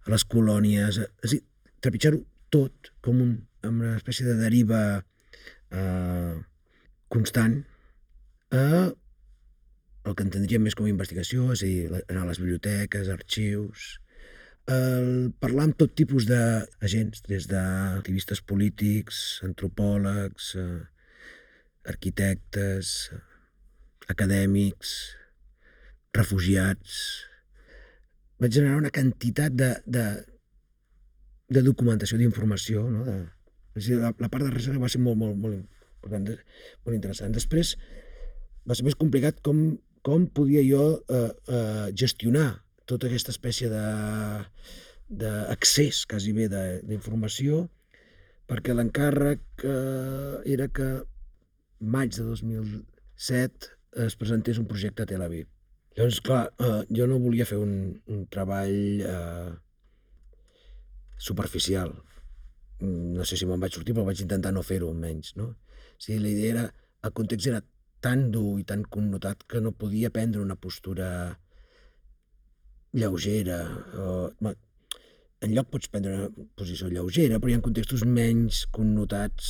[0.05, 1.41] a les colònies, a, a dir,
[1.81, 2.21] trepitjar-ho
[2.53, 3.33] tot com un,
[3.65, 4.83] amb una espècie de deriva
[5.73, 6.37] eh,
[7.09, 7.57] constant
[8.53, 8.67] a
[10.03, 13.95] el que entendríem més com a investigació, és a dir, anar a les biblioteques, arxius,
[14.71, 20.81] el parlar amb tot tipus d'agents, des d'activistes polítics, antropòlegs, eh,
[21.85, 23.11] arquitectes,
[24.07, 25.15] acadèmics,
[26.13, 27.29] refugiats...
[28.41, 30.01] Vaig generar una quantitat de, de,
[31.47, 33.03] de documentació, d'informació, no?
[33.05, 33.19] de,
[34.01, 36.25] la, la part de recerca va ser molt, molt, molt important,
[36.83, 37.31] molt interessant.
[37.31, 37.75] Després
[38.67, 39.61] va ser més complicat com,
[40.03, 43.85] com podia jo eh, eh, gestionar tota aquesta espècie de
[45.13, 47.67] d'accés quasi bé d'informació
[48.49, 50.87] perquè l'encàrrec eh, era que
[51.79, 53.69] maig de 2007
[54.07, 55.47] es presentés un projecte a Tel Aviv.
[55.95, 57.75] Llavors, clar, eh, jo no volia fer un,
[58.09, 59.51] un treball eh,
[61.17, 61.93] superficial.
[62.83, 65.35] No sé si me'n vaig sortir, però vaig intentar no fer-ho, almenys.
[65.39, 65.51] No?
[65.53, 66.65] O sigui, la idea era,
[67.05, 67.61] el context era
[68.03, 71.07] tan dur i tan connotat que no podia prendre una postura
[72.93, 73.59] lleugera.
[73.97, 74.53] O,
[75.43, 79.49] en lloc pots prendre una posició lleugera, però hi ha contextos menys connotats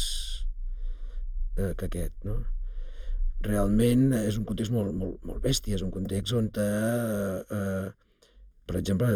[1.57, 2.39] eh, que aquest, no?
[3.43, 8.23] Realment és un context molt, molt, molt bèstia, és un context on, eh, eh,
[8.65, 9.11] per exemple,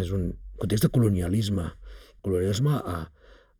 [0.00, 1.68] és un context de colonialisme,
[2.24, 2.98] colonialisme a,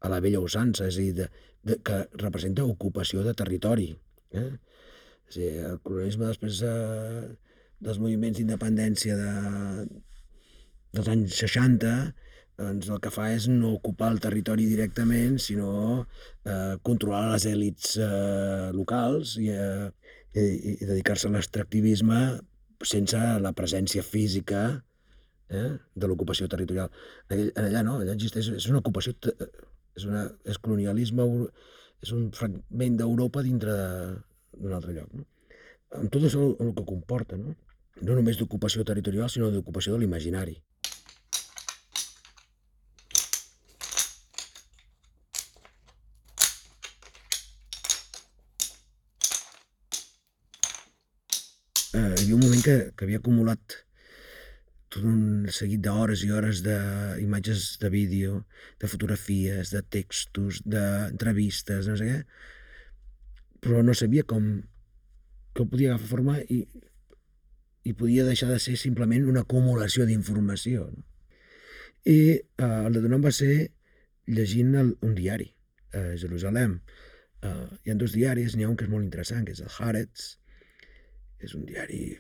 [0.01, 1.29] a la vella usança, és a dir, de,
[1.69, 3.91] de, que representa ocupació de territori.
[4.33, 4.49] Eh?
[5.27, 7.27] O sigui, el colonialisme després eh,
[7.81, 9.33] dels moviments d'independència de,
[10.97, 11.97] dels anys 60
[12.57, 17.97] doncs el que fa és no ocupar el territori directament, sinó eh, controlar les èlits
[18.01, 19.91] eh, locals i, eh,
[20.33, 22.21] i, i dedicar-se a l'extractivisme
[22.85, 24.63] sense la presència física
[25.53, 26.89] eh, de l'ocupació territorial.
[27.29, 31.29] En allà no, allà existeix, és una ocupació, és, una, és colonialisme,
[32.05, 33.77] és un fragment d'Europa dintre
[34.57, 35.13] d'un altre lloc.
[35.13, 35.29] No?
[36.01, 37.53] Amb tot això el, el que comporta, no?
[38.03, 40.59] No només d'ocupació territorial, sinó d'ocupació de l'imaginari.
[51.97, 53.77] eh, hi havia un moment que, que havia acumulat
[54.93, 58.43] tot un seguit d'hores i hores d'imatges de vídeo,
[58.81, 62.19] de fotografies, de textos, d'entrevistes, no sé què,
[63.65, 64.51] però no sabia com
[65.57, 66.63] que podia agafar forma i,
[67.87, 70.89] i podia deixar de ser simplement una acumulació d'informació.
[70.91, 71.05] No?
[72.07, 72.43] I eh,
[72.87, 73.71] el de Donant va ser
[74.27, 75.49] llegint el, un diari
[75.95, 76.81] a Jerusalem.
[77.43, 79.73] Eh, hi ha dos diaris, n'hi ha un que és molt interessant, que és el
[79.73, 80.27] Haaretz,
[81.47, 82.17] és un diari,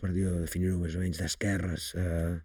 [0.00, 2.38] per dir definir-ho més o menys, d'esquerres, eh,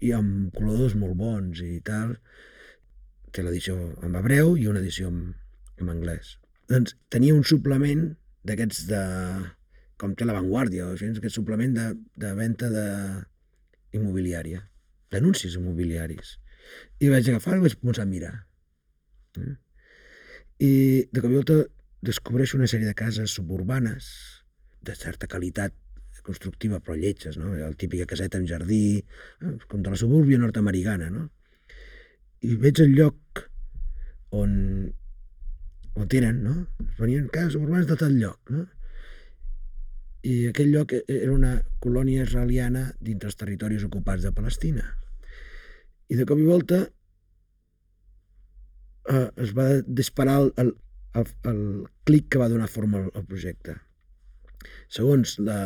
[0.00, 2.16] i amb col·ladors molt bons i tal.
[3.30, 5.22] Té l'edició en hebreu i una edició en,
[5.80, 6.36] en anglès.
[6.70, 8.08] Doncs tenia un suplement
[8.48, 9.02] d'aquests de...
[10.00, 11.86] com té l'avantguàrdia, o sigui, aquest suplement de,
[12.24, 12.86] de venda de
[13.98, 14.62] immobiliària,
[15.12, 16.38] d'anuncis immobiliaris.
[17.02, 18.32] I vaig agafar i vaig començar a mirar.
[19.40, 19.54] Eh?
[20.60, 20.72] I
[21.10, 21.60] de cop i volta
[22.06, 24.08] descobreixo una sèrie de cases suburbanes
[24.86, 25.76] de certa qualitat
[26.24, 27.54] constructiva però lletges, no?
[27.56, 29.54] El típica caseta amb jardí, eh?
[29.68, 31.28] com de la subúrbia nord-americana, no?
[32.44, 33.44] I veig el lloc
[34.36, 34.52] on,
[35.96, 36.56] on tenen, no?
[37.00, 38.66] Venien cases urbanes de tot lloc, no?
[40.26, 44.84] I aquell lloc e-, era una colònia israeliana dintre els territoris ocupats de Palestina.
[46.10, 46.80] I de cop i volta
[49.08, 50.74] eh, es va disparar el, el,
[51.14, 51.62] el, el
[52.04, 53.78] clic que va donar forma al, al projecte
[54.90, 55.60] Segons la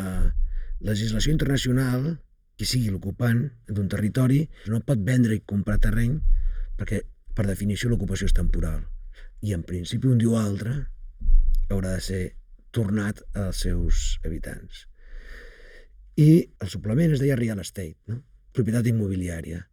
[0.85, 2.07] legislació internacional,
[2.55, 6.19] qui sigui l'ocupant d'un territori no pot vendre i comprar terreny
[6.79, 7.01] perquè,
[7.35, 8.83] per definició, l'ocupació és temporal.
[9.43, 10.75] I, en principi, un diu altre
[11.69, 12.21] haurà de ser
[12.75, 14.85] tornat als seus habitants.
[16.19, 16.29] I
[16.63, 18.21] el suplement es deia real estate, no?
[18.55, 19.65] propietat immobiliària.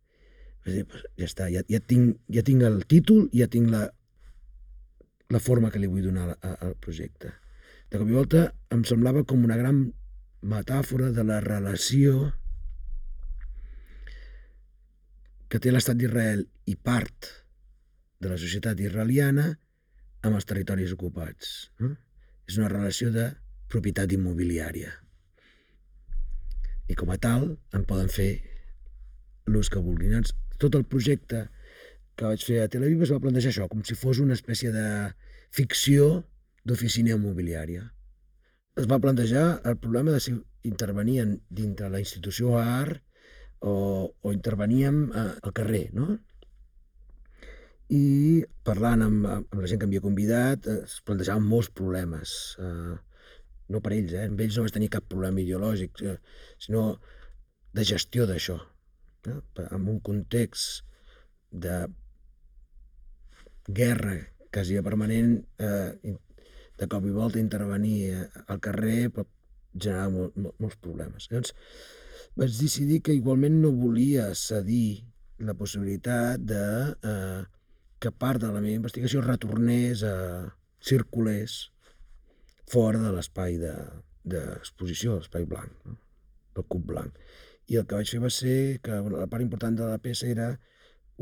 [0.67, 0.85] Dir,
[1.19, 3.87] ja està, ja, ja, tinc, ja tinc el títol, ja tinc la,
[5.31, 7.33] la forma que li vull donar al projecte.
[7.91, 9.85] De cop i volta em semblava com una gran
[10.43, 12.31] metàfora de la relació
[15.53, 17.29] que té l'estat d'Israel i part
[18.23, 19.51] de la societat israeliana
[20.23, 21.53] amb els territoris ocupats.
[21.83, 21.93] No?
[22.53, 23.31] És una relació de
[23.73, 24.91] propietat immobiliària.
[26.93, 28.29] I com a tal, en poden fer
[29.49, 30.19] l'ús que vulguin.
[30.61, 31.47] Tot el projecte
[32.13, 34.69] que vaig fer a Tel Aviv es va plantejar això, com si fos una espècie
[34.75, 34.85] de
[35.57, 36.27] ficció
[36.69, 37.87] d'oficina immobiliària.
[38.77, 40.37] Es va plantejar el problema de si
[40.69, 42.99] intervenien dintre la institució AR
[43.65, 43.73] o,
[44.13, 46.19] o interveníem eh, al carrer, no?
[47.93, 48.05] I
[48.65, 52.35] parlant amb, amb la gent que havia convidat, es plantejaven molts problemes.
[52.63, 52.95] Eh,
[53.73, 54.29] no per ells, eh?
[54.31, 56.17] amb ells no vaig tenir cap problema ideològic, eh,
[56.61, 56.87] sinó
[57.77, 58.59] de gestió d'això.
[59.29, 59.39] Eh?
[59.69, 60.87] En un context
[61.53, 61.85] de
[63.69, 64.19] guerra
[64.53, 66.17] quasi permanent, eh,
[66.79, 69.29] de cop i volta intervenir eh, al carrer pot
[69.73, 71.29] generar molt, molt, molts problemes.
[71.31, 71.55] Llavors
[72.37, 75.05] vaig decidir que igualment no volia cedir
[75.43, 76.63] la possibilitat de
[76.93, 77.43] eh,
[78.03, 80.17] que part de la meva investigació retornés a
[80.83, 81.71] circulés
[82.73, 85.99] fora de l'espai d'exposició, de, l'espai blanc, no?
[86.57, 87.17] el cub blanc.
[87.71, 90.53] I el que vaig fer va ser que la part important de la peça era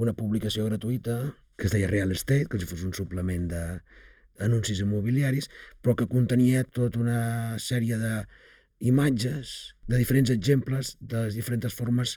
[0.01, 1.21] una publicació gratuïta
[1.61, 3.65] que es deia Real Estate, que si fos un suplement de,
[4.41, 5.49] anuncis immobiliaris,
[5.81, 12.17] però que contenia tota una sèrie d'imatges, de diferents exemples de les diferents formes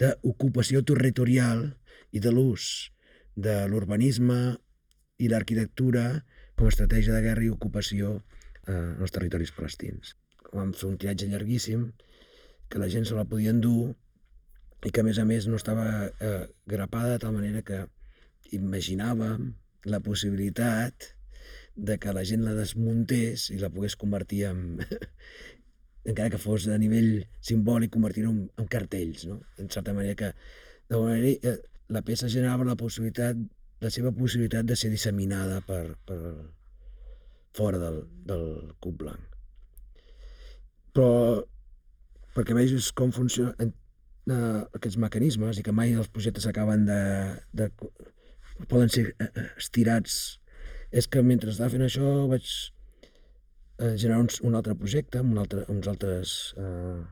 [0.00, 1.66] d'ocupació territorial
[2.14, 2.93] i de l'ús
[3.34, 4.38] de l'urbanisme
[5.18, 6.24] i l'arquitectura
[6.54, 8.16] com a estratègia de guerra i ocupació
[8.68, 10.14] eh, als territoris palestins.
[10.52, 11.88] Vam fer un tiratge llarguíssim
[12.70, 13.94] que la gent se la podia endur
[14.84, 17.84] i que a més a més no estava eh, grapada de tal manera que
[18.54, 19.52] imaginàvem
[19.88, 21.10] la possibilitat
[21.74, 24.60] de que la gent la desmuntés i la pogués convertir en,
[26.10, 29.40] encara que fos a nivell simbòlic, convertir-ho en, en cartells, no?
[29.58, 30.30] En certa manera que,
[30.92, 33.38] de manera, eh, la peça generava la possibilitat,
[33.84, 36.18] la seva possibilitat de ser disseminada per, per
[37.54, 38.46] fora del, del
[38.80, 39.30] cub blanc.
[40.94, 41.42] però
[42.34, 43.72] perquè vegis com funcionen
[44.30, 47.00] eh, aquests mecanismes i que mai els projectes acaben de,
[47.52, 47.68] de
[48.70, 50.38] poden ser eh, eh, estirats
[50.94, 55.42] és que mentre estava fent això vaig eh, generar un, un altre projecte amb un
[55.42, 57.02] altre, uns altres eh,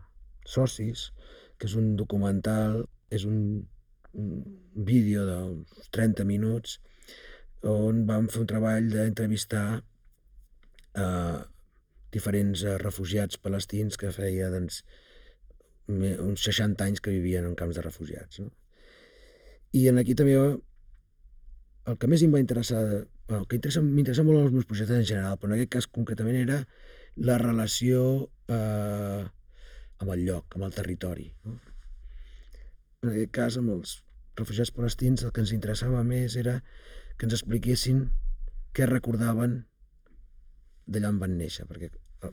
[0.47, 1.11] socis
[1.59, 3.39] que és un documental és un,
[4.19, 4.43] un
[4.75, 6.79] vídeo d'uns 30 minuts
[7.69, 9.67] on vam fer un treball d'entrevistar
[10.99, 11.41] eh,
[12.13, 14.83] diferents eh, refugiats palestins que feia doncs,
[15.93, 18.43] uns 60 anys que vivien en camps de refugiats.
[18.43, 18.51] No?
[19.73, 22.83] I en aquí també el que més em va interessar,
[23.29, 26.39] bueno, el que m'interessa molt els meus projectes en general, però en aquest cas concretament
[26.43, 26.61] era
[27.29, 28.03] la relació
[28.49, 29.23] eh,
[30.03, 31.31] amb el lloc, amb el territori.
[31.47, 31.59] No?
[33.03, 33.93] En aquest cas, amb els
[34.39, 36.53] refugiats palestins, el que ens interessava més era
[37.19, 38.03] que ens expliquessin
[38.79, 39.57] què recordaven
[40.87, 41.89] d'allà on van néixer, perquè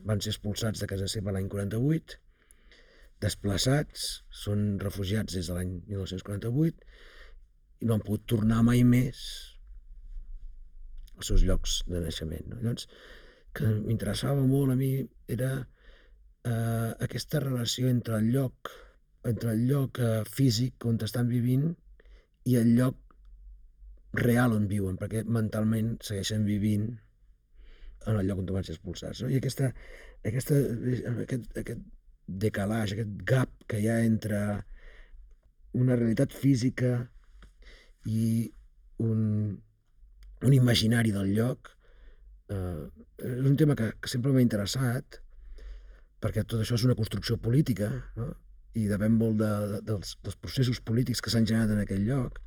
[0.06, 2.20] van ser expulsats de casa seva l'any 48,
[3.24, 4.04] desplaçats,
[4.42, 6.86] són refugiats des de l'any 1948
[7.82, 9.24] i no han pogut tornar mai més
[11.16, 12.46] als seus llocs de naixement.
[12.52, 12.60] No?
[12.60, 12.86] Llavors,
[13.58, 14.92] que m'interessava molt a mi
[15.34, 18.70] era eh, aquesta relació entre el lloc
[19.28, 21.70] entre el lloc eh, físic on estan vivint
[22.48, 22.96] i el lloc
[24.16, 26.88] real on viuen, perquè mentalment segueixen vivint
[28.08, 29.22] en el lloc on van ser expulsats.
[29.22, 29.30] No?
[29.30, 29.70] I aquesta,
[30.26, 30.56] aquesta,
[31.24, 31.82] aquest, aquest
[32.26, 34.40] decalage, aquest gap que hi ha entre
[35.78, 36.94] una realitat física
[38.08, 38.50] i
[39.02, 39.20] un,
[40.42, 41.70] un imaginari del lloc
[42.50, 42.86] eh,
[43.20, 45.20] és un tema que, que sempre m'ha interessat
[46.20, 48.32] perquè tot això és una construcció política no?
[48.78, 52.38] I depèn molt de, de, dels, dels processos polítics que s'han generat en aquell lloc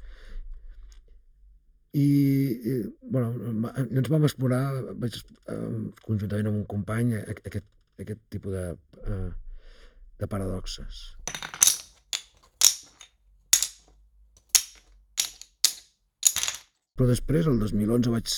[1.93, 2.73] i, i
[3.13, 3.33] bueno,
[3.83, 4.63] ens vam explorar
[4.97, 5.19] vaig,
[5.53, 5.73] eh,
[6.05, 7.67] conjuntament amb un company aquest,
[8.01, 8.63] aquest tipus de,
[9.05, 9.29] eh,
[10.23, 11.03] de paradoxes.
[16.93, 18.33] Però després, el 2011, vaig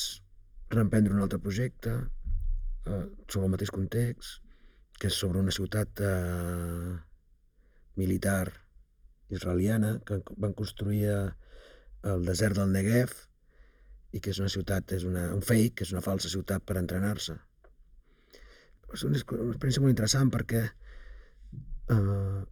[0.75, 4.39] reemprendre un altre projecte eh, sobre el mateix context,
[4.99, 6.93] que és sobre una ciutat eh,
[7.95, 8.51] militar
[9.29, 11.09] israeliana que van construir
[12.05, 13.13] al desert del Negev
[14.15, 17.35] i que és una ciutat, és una, un fake, és una falsa ciutat per entrenar-se.
[18.93, 20.61] És una, experiència molt interessant perquè
[21.91, 22.43] uh,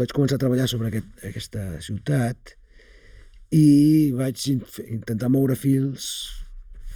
[0.00, 2.56] vaig començar a treballar sobre aquest, aquesta ciutat
[3.54, 6.08] i vaig intentar moure fils.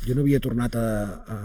[0.07, 0.89] Jo no havia tornat a,
[1.37, 1.39] a,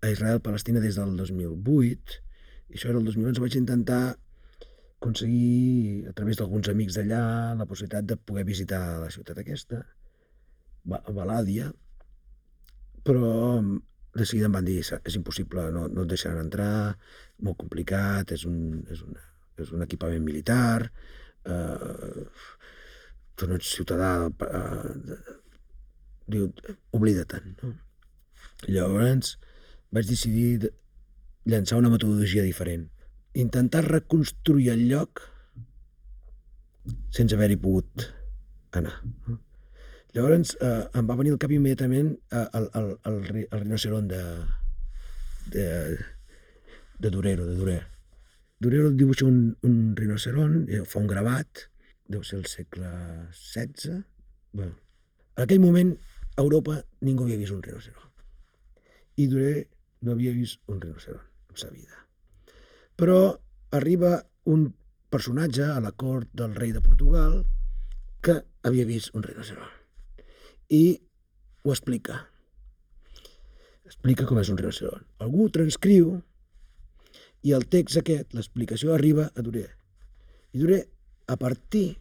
[0.00, 2.20] a Israel-Palestina des del 2008
[2.70, 3.42] i això era el 2011.
[3.42, 4.02] Vaig intentar
[5.04, 7.22] aconseguir, a través d'alguns amics d'allà,
[7.58, 9.84] la possibilitat de poder visitar la ciutat aquesta
[10.84, 11.70] Balàdia,
[13.04, 13.60] però
[14.14, 16.96] de seguida em van dir és impossible, no, no et deixaran entrar,
[17.44, 19.24] molt complicat, és un, és una,
[19.60, 20.88] és un equipament militar,
[21.44, 22.24] eh,
[23.34, 25.18] tu no ets ciutadà, eh,
[26.30, 26.48] diu,
[26.96, 27.56] oblida-te'n.
[27.60, 27.74] No?
[28.70, 29.36] Llavors
[29.92, 30.70] vaig decidir
[31.44, 32.88] llançar una metodologia diferent.
[33.34, 35.22] Intentar reconstruir el lloc
[37.14, 38.04] sense haver-hi pogut
[38.78, 38.94] anar.
[40.14, 44.22] Llavors eh, em va venir al cap immediatament eh, el, el, el, el rinoceron de,
[45.50, 45.66] de,
[46.98, 47.82] de Durero, de Durer.
[48.60, 51.66] Durero dibuixa un, un rinoceron, eh, fa un gravat,
[52.06, 52.92] deu ser el segle
[53.32, 54.04] XVI.
[54.52, 54.78] Bueno,
[55.34, 55.96] en aquell moment
[56.36, 58.10] a Europa ningú havia vist un rinoceron.
[59.18, 59.66] I Durer
[60.06, 62.03] no havia vist un rinoceron en sa vida.
[63.00, 63.20] Però
[63.74, 64.16] arriba
[64.50, 64.68] un
[65.10, 67.40] personatge a la cort del rei de Portugal
[68.24, 69.70] que havia vist un rinoceron
[70.68, 71.00] i
[71.62, 72.20] ho explica.
[73.84, 75.04] Explica com és un rinoceront.
[75.24, 76.16] Algú transcriu
[77.44, 79.66] i el text aquest, l'explicació, arriba a Duré.
[80.54, 80.80] I Duré,
[81.28, 81.98] a partir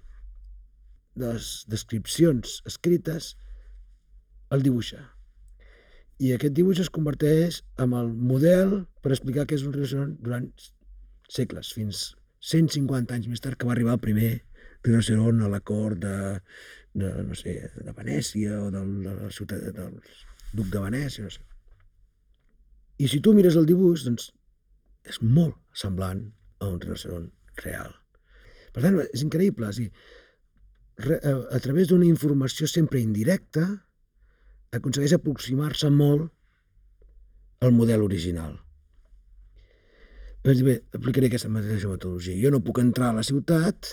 [1.16, 3.34] de les descripcions escrites,
[4.54, 5.02] el dibuixa.
[6.24, 10.48] I aquest dibuix es converteix en el model per explicar què és un rinoceront durant
[11.34, 12.06] segles, fins
[12.44, 14.32] 150 anys més tard que va arribar el primer
[14.84, 16.16] rinoceront a la cort de
[16.94, 19.98] de, no sé, de Venècia o del, de la ciutat del
[20.54, 21.42] duc de Venècia, no sé.
[23.02, 24.30] I si tu mires el dibuix, doncs
[25.10, 26.22] és molt semblant
[26.62, 27.32] a un rinoceront
[27.64, 27.96] real.
[28.74, 29.70] Per tant, és increïble.
[29.74, 29.90] És dir,
[31.18, 33.66] a, a través d'una informació sempre indirecta,
[34.74, 36.30] aconsegueix aproximar-se molt
[37.66, 38.56] al model original.
[40.44, 42.36] Bé, aplicaré aquesta mateixa metodologia.
[42.36, 43.88] Jo no puc entrar a la ciutat,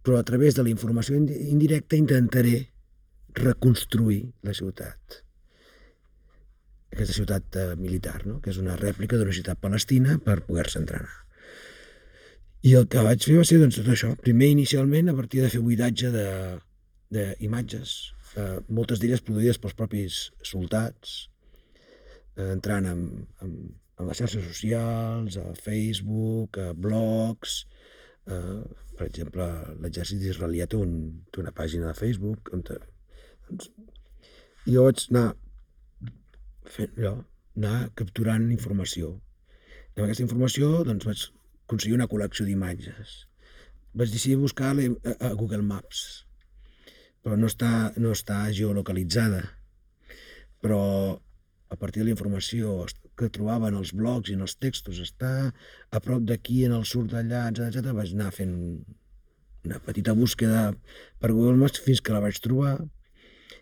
[0.00, 2.70] però a través de la informació indirecta intentaré
[3.36, 5.22] reconstruir la ciutat.
[6.96, 8.38] aquesta ciutat eh, militar, no?
[8.40, 11.12] que és una rèplica d'una ciutat palestina per poder-se entrenar.
[12.64, 14.14] I el que vaig fer va ser doncs, tot això.
[14.22, 16.08] Primer, inicialment, a partir de fer buidatge
[17.12, 17.96] d'imatges,
[18.40, 21.18] eh, moltes d'elles produïdes pels propis soldats,
[22.38, 23.02] eh, entrant en,
[23.44, 23.52] en,
[23.96, 27.62] en les xarxes socials, a Facebook, a blogs,
[28.28, 28.60] eh,
[28.96, 29.46] per exemple,
[29.84, 32.78] l'exèrcit israelià té, un, té una pàgina de Facebook on te,
[33.48, 33.70] doncs,
[34.66, 35.26] jo vaig anar
[36.76, 37.14] fent allò,
[37.56, 39.14] anar capturant informació.
[39.94, 41.26] I amb aquesta informació doncs, vaig
[41.66, 43.16] aconseguir una col·lecció d'imatges.
[43.96, 44.88] Vaig decidir buscar a,
[45.28, 46.02] a Google Maps,
[47.24, 49.40] però no està, no està geolocalitzada.
[50.62, 50.82] Però
[51.68, 52.84] a partir de la informació
[53.18, 55.32] que trobava en els blogs i en els textos, està
[55.90, 57.90] a prop d'aquí, en el sud d'allà, etc.
[57.96, 58.54] Vaig anar fent
[59.66, 60.68] una petita búsqueda
[61.18, 62.76] per Google Maps fins que la vaig trobar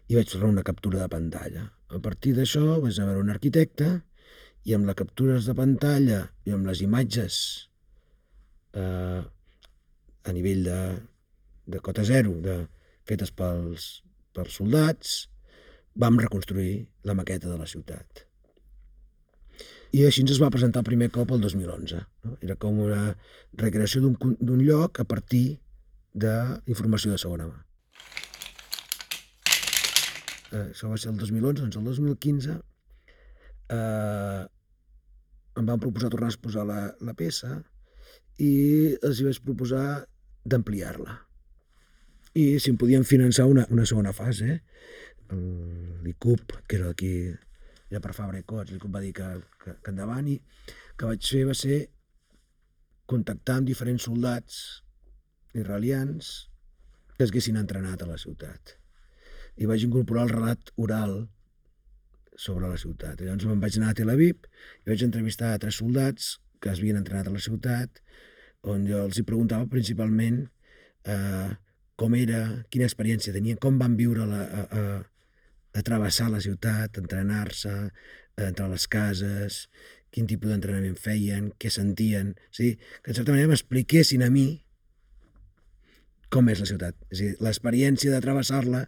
[0.08, 1.68] i vaig trobar una captura de pantalla.
[1.88, 3.88] A partir d'això vaig anar a veure un arquitecte
[4.64, 7.38] i amb les captures de pantalla i amb les imatges
[8.76, 9.20] eh,
[10.24, 10.80] a nivell de,
[11.72, 12.64] de cota zero de,
[13.08, 14.02] fetes pels,
[14.36, 15.14] pels soldats,
[15.94, 18.24] vam reconstruir la maqueta de la ciutat.
[19.94, 22.00] I així ens va presentar el primer cop el 2011.
[22.26, 22.36] No?
[22.42, 23.14] Era com una
[23.60, 25.60] recreació d'un lloc a partir
[26.14, 27.60] d'informació de segona mà.
[30.54, 32.56] Eh, això va ser el 2011, doncs el 2015
[33.74, 34.42] eh,
[35.58, 37.60] em van proposar tornar a exposar la, la peça
[38.42, 38.50] i
[39.02, 39.86] els hi vaig proposar
[40.44, 41.16] d'ampliar-la.
[42.34, 44.58] I si em podien finançar una, una segona fase,
[46.04, 47.14] l'ICUP, que era d'aquí,
[47.90, 49.28] era per Fabra i Cots, l'ICUP va dir que,
[49.62, 50.38] que, que endavant i
[50.98, 51.78] que vaig fer va ser
[53.10, 54.60] contactar amb diferents soldats
[55.54, 56.32] israelians
[57.16, 58.76] que es haguessin entrenat a la ciutat.
[59.60, 61.14] I vaig incorporar el relat oral
[62.34, 63.20] sobre la ciutat.
[63.20, 64.48] I llavors me'n vaig anar a Tel Aviv
[64.82, 68.00] i vaig entrevistar a tres soldats que es havien entrenat a la ciutat,
[68.64, 70.40] on jo els hi preguntava principalment
[71.04, 71.50] eh,
[72.00, 72.40] com era,
[72.72, 74.84] quina experiència tenien, com van viure la, a, a,
[75.74, 77.74] a travessar la ciutat, entrenar-se,
[78.38, 79.64] entrar a les cases,
[80.14, 82.76] quin tipus d'entrenament feien, què sentien, sí?
[83.02, 84.46] que en certa manera m'expliquessin a mi
[86.34, 88.86] com és la ciutat, és a dir, l'experiència de travessar-la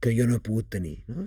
[0.00, 0.96] que jo no he pogut tenir.
[1.12, 1.26] No?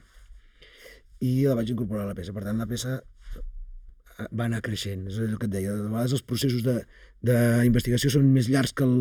[1.22, 2.34] I la vaig incorporar a la peça.
[2.34, 5.06] Per tant, la peça eh, va anar creixent.
[5.12, 5.76] És el que et deia.
[5.76, 8.96] De vegades els processos d'investigació són més llargs que, el,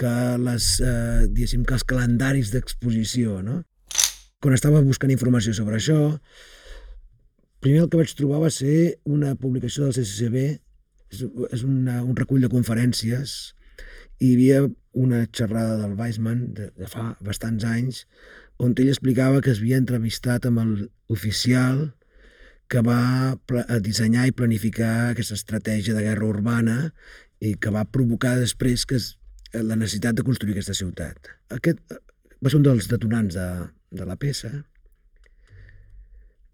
[0.00, 0.14] que,
[0.46, 3.40] les, eh, que els calendaris d'exposició.
[3.44, 3.60] No?
[4.40, 6.00] Quan estava buscant informació sobre això,
[7.60, 10.44] primer el que vaig trobar va ser una publicació del CCCB,
[11.10, 13.54] és, una, un recull de conferències,
[14.20, 14.60] i hi havia
[15.00, 18.04] una xerrada del Weissman de, de fa bastants anys,
[18.60, 21.88] on ell explicava que es havia entrevistat amb l'oficial
[22.70, 23.36] que va
[23.82, 26.76] dissenyar i planificar aquesta estratègia de guerra urbana
[27.40, 29.14] i que va provocar després que es,
[29.56, 31.32] la necessitat de construir aquesta ciutat.
[31.56, 33.48] Aquest va ser un dels detonants de,
[33.90, 34.50] de la peça,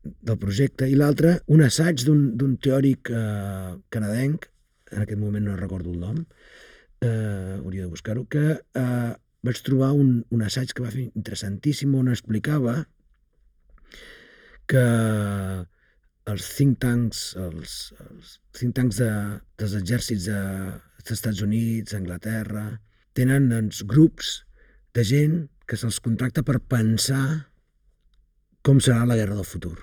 [0.07, 4.49] del projecte, i l'altre, un assaig d'un teòric eh, canadenc,
[4.93, 6.21] en aquest moment no recordo el nom,
[7.03, 9.13] eh, hauria de buscar-ho, que eh,
[9.47, 12.77] vaig trobar un, un assaig que va fer interessantíssim on explicava
[14.71, 14.85] que
[16.33, 19.11] els think tanks, els, els think tanks de,
[19.61, 20.41] dels exèrcits de,
[21.03, 22.67] dels Estats Units, Anglaterra,
[23.15, 24.41] tenen doncs, grups
[24.97, 27.51] de gent que se'ls contracta per pensar
[28.67, 29.77] com serà la guerra del futur.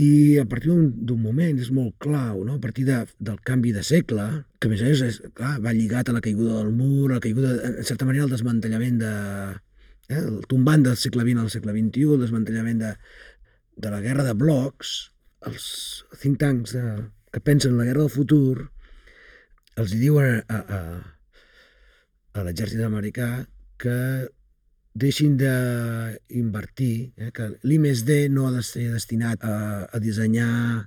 [0.00, 2.56] I a partir d'un moment és molt clau, no?
[2.56, 4.26] a partir de, del canvi de segle,
[4.58, 7.20] que a més a més és, clar, va lligat a la caiguda del mur, a
[7.20, 9.14] la caiguda, en certa manera, el desmantellament de...
[10.08, 12.92] Eh, el tombant del segle XX al segle XXI, el desmantellament de,
[13.86, 14.94] de la guerra de blocs,
[15.46, 15.66] els
[16.20, 16.84] think tanks de,
[17.32, 18.68] que pensen en la guerra del futur,
[19.80, 20.80] els diuen a, a,
[22.34, 23.30] a l'exèrcit americà
[23.80, 23.96] que
[24.94, 29.56] deixin d'invertir, eh, que l'I+D no ha de ser destinat a,
[29.90, 30.86] a dissenyar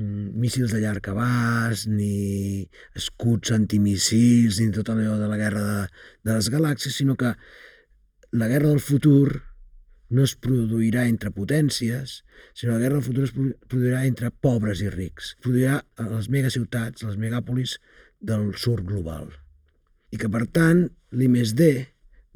[0.00, 2.64] mm, míssils de llarg abast, ni
[2.96, 5.86] escuts antimissils, ni tot allò de la guerra de,
[6.24, 7.34] de les galàxies, sinó que
[8.32, 9.42] la guerra del futur
[10.12, 12.22] no es produirà entre potències,
[12.56, 15.36] sinó la guerra del futur es produirà entre pobres i rics.
[15.36, 17.78] Es produirà a les megaciutats, a les megàpolis
[18.20, 19.28] del sud global.
[20.12, 21.72] I que, per tant, l'I+D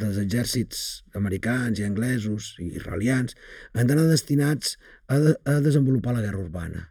[0.01, 0.83] dels exèrcits
[1.17, 3.37] americans i anglesos i israelians
[3.73, 4.77] han d'anar destinats
[5.09, 6.85] a, de, a desenvolupar la guerra urbana.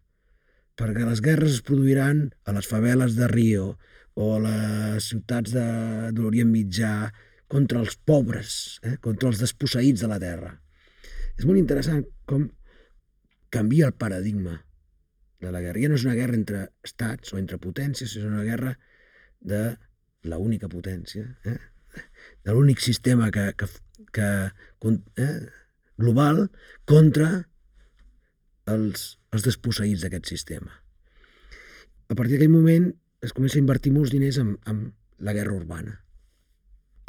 [0.76, 3.76] Perquè les guerres es produiran a les faveles de Rio
[4.16, 5.66] o a les ciutats de,
[6.12, 7.12] de l'Orient Mitjà
[7.52, 8.98] contra els pobres, eh?
[9.04, 10.56] contra els desposseïts de la terra.
[11.38, 12.50] És molt interessant com
[13.54, 14.58] canvia el paradigma
[15.44, 15.84] de la guerra.
[15.84, 18.74] Ja no és una guerra entre estats o entre potències, és una guerra
[19.40, 19.64] de
[20.26, 21.60] la única potència, eh?
[22.46, 23.68] De l'únic sistema que, que,
[24.16, 24.30] que
[25.22, 25.34] eh?
[25.98, 26.48] global
[26.86, 27.30] contra
[28.70, 30.72] els, els desposseïts d'aquest sistema.
[32.10, 32.92] A partir d'aquell moment
[33.26, 36.02] es comença a invertir molts diners en, en la guerra urbana.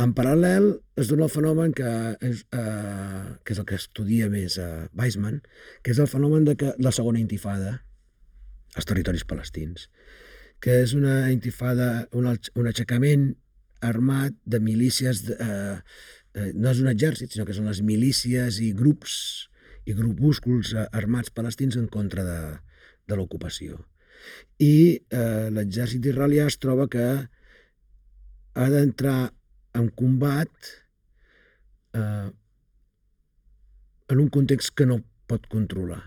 [0.01, 0.67] En paral·lel
[1.01, 1.91] es dona el fenomen que
[2.25, 5.41] és, eh, que és el que estudia més eh, Weizmann,
[5.83, 7.79] que és el fenomen de que la segona intifada
[8.77, 9.89] als territoris palestins,
[10.61, 13.31] que és una intifada, un, un aixecament
[13.85, 15.77] armat de milícies, de, eh,
[16.35, 19.16] eh, no és un exèrcit, sinó que són les milícies i grups
[19.87, 22.41] i grupúsculs eh, armats palestins en contra de,
[23.07, 23.79] de l'ocupació.
[24.59, 27.07] I eh, l'exèrcit israelià es troba que
[28.57, 29.31] ha d'entrar
[29.77, 30.72] en combat
[31.95, 32.29] eh,
[34.09, 36.03] en un context que no pot controlar,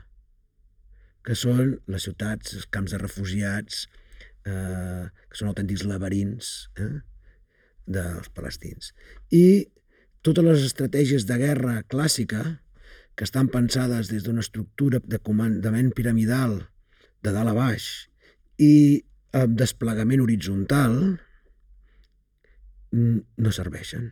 [1.23, 3.85] que són les ciutats, els camps de refugiats,
[4.47, 6.97] eh, que són autèntics laberints eh,
[7.85, 8.93] dels palestins.
[9.31, 9.69] I
[10.25, 12.59] totes les estratègies de guerra clàssica,
[13.15, 16.61] que estan pensades des d'una estructura de comandament piramidal
[17.19, 17.87] de dalt a baix
[18.63, 19.03] i
[19.35, 20.95] amb desplegament horitzontal,
[22.95, 24.09] no serveixen.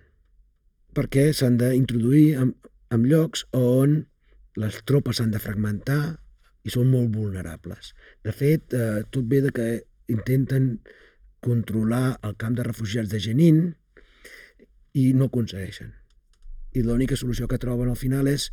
[0.93, 2.51] Perquè s'han d'introduir en,
[2.91, 4.01] en llocs on
[4.59, 6.17] les tropes s'han de fragmentar
[6.67, 7.93] i són molt vulnerables.
[8.27, 9.67] De fet, eh, tot ve de que
[10.11, 10.79] intenten
[11.43, 13.61] controlar el camp de refugiats de Jenin
[14.97, 15.93] i no aconsegueixen.
[16.73, 18.49] I l'única solució que troben al final és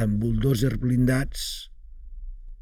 [0.00, 1.70] amb bulldozers blindats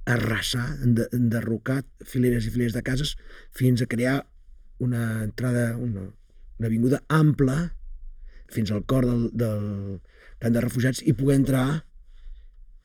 [0.09, 0.79] arrasar,
[1.13, 3.17] enderrocar fileres i fileres de cases
[3.53, 4.23] fins a crear
[4.79, 6.07] una entrada, una,
[6.59, 7.59] una avinguda ampla
[8.49, 10.01] fins al cor del, del
[10.41, 11.67] camp de refugiats i poder entrar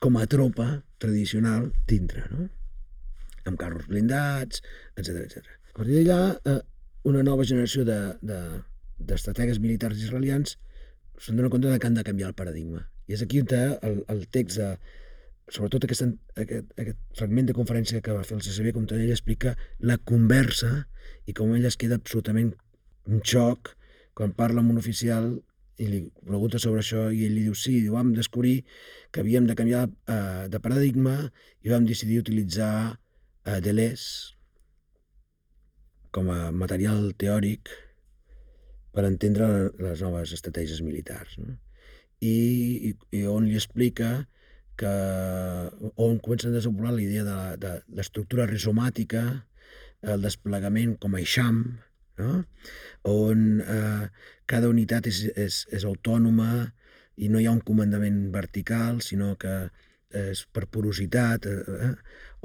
[0.03, 0.67] com a tropa
[0.99, 2.49] tradicional dintre, no?
[3.47, 4.63] amb carros blindats,
[4.97, 5.47] etc etc.
[5.73, 6.61] A partir d'allà, eh,
[7.09, 10.51] una nova generació d'estrategues de, de, militars israelians
[11.17, 12.83] se'n donen compte que han de canviar el paradigma.
[13.09, 14.67] I és aquí on el, el text, de,
[15.49, 16.03] sobretot aquest,
[16.37, 20.85] aquest, aquest fragment de conferència que va fer el CCB, com ell explica la conversa
[21.25, 22.53] i com ell es queda absolutament
[23.09, 23.73] en xoc
[24.13, 25.31] quan parla amb un oficial
[25.81, 28.59] i li pregunta sobre això i ell li diu sí, diu, vam descobrir
[29.09, 31.17] que havíem de canviar eh, de paradigma
[31.65, 34.37] i vam decidir utilitzar eh, Deleuze
[36.13, 37.73] com a material teòric
[38.93, 39.49] per entendre
[39.81, 41.39] les noves estratègies militars.
[41.41, 41.57] No?
[42.23, 42.35] i,
[42.89, 44.11] i, i on li explica
[44.79, 44.91] que
[46.01, 49.23] on comença a desenvolupar la idea de, de l'estructura rizomàtica,
[50.13, 51.59] el desplegament com a eixam,
[52.19, 52.39] no?
[53.09, 54.07] on eh,
[54.49, 56.65] cada unitat és, és, és autònoma
[57.21, 59.53] i no hi ha un comandament vertical, sinó que
[60.13, 61.91] és per porositat, eh, eh,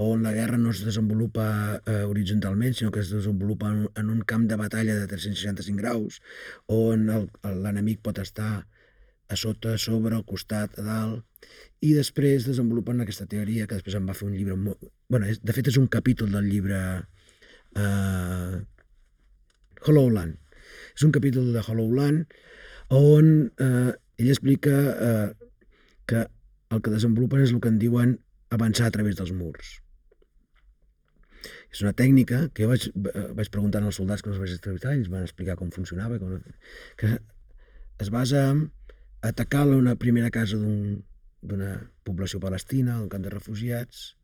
[0.04, 1.48] on la guerra no es desenvolupa
[1.84, 6.20] eh, horitzontalment, sinó que es desenvolupa en, en un camp de batalla de 365 graus,
[6.66, 7.08] on
[7.42, 8.52] l'enemic pot estar
[9.28, 11.24] a sota, a sobre, al costat, a dalt,
[11.84, 14.88] i després desenvolupen aquesta teoria que després em va fer un llibre molt...
[15.10, 16.80] bueno, és, de fet és un capítol del llibre
[17.78, 18.56] uh,
[19.84, 20.38] Hollowland.
[20.96, 22.34] És un capítol de Hollowland
[22.96, 23.30] on
[23.62, 25.28] uh, ell explica uh,
[26.08, 26.24] que
[26.74, 28.16] el que desenvolupen és el que en diuen
[28.54, 29.78] avançar a través dels murs.
[31.72, 32.88] És una tècnica que jo vaig,
[33.36, 36.38] vaig preguntar als soldats que els vaig entrevistar, ells van explicar com funcionava, com,
[37.00, 37.18] que
[38.02, 38.68] es basa en
[39.22, 44.14] atacar una primera casa d'una un, població palestina, d'un camp de refugiats,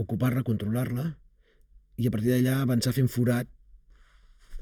[0.00, 1.10] ocupar-la, controlar-la,
[2.00, 3.50] i a partir d'allà avançar fent forat,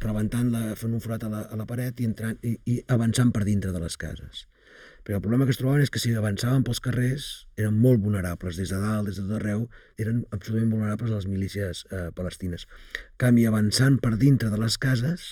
[0.02, 3.44] rebentant-la, fent un forat a la, a la paret i, entrant, i, i avançant per
[3.46, 4.46] dintre de les cases.
[5.04, 8.58] Però el problema que es trobaven és que si avançaven pels carrers eren molt vulnerables,
[8.60, 9.64] des de dalt, des de tot arreu,
[10.00, 12.66] eren absolutament vulnerables a les milícies eh, palestines.
[12.66, 15.26] En canvi, avançant per dintre de les cases,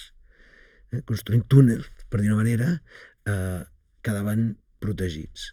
[0.92, 2.72] eh, construint túnels, per dir una manera,
[3.28, 3.62] eh,
[4.02, 4.50] quedaven
[4.80, 5.52] protegits.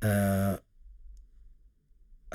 [0.00, 0.56] Eh,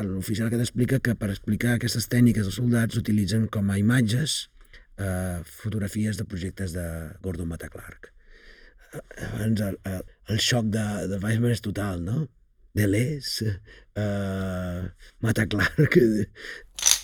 [0.02, 4.48] L'oficial aquest explica que per explicar aquestes tècniques els soldats utilitzen com a imatges
[4.98, 6.86] eh, fotografies de projectes de
[7.22, 8.10] Gordon Mata Clark.
[8.94, 10.02] Eh, abans el, el,
[10.32, 12.28] el xoc de, de Weissman és total, no?
[12.78, 13.58] Deleuze,
[14.00, 14.84] eh,
[15.26, 16.00] Mata Clark...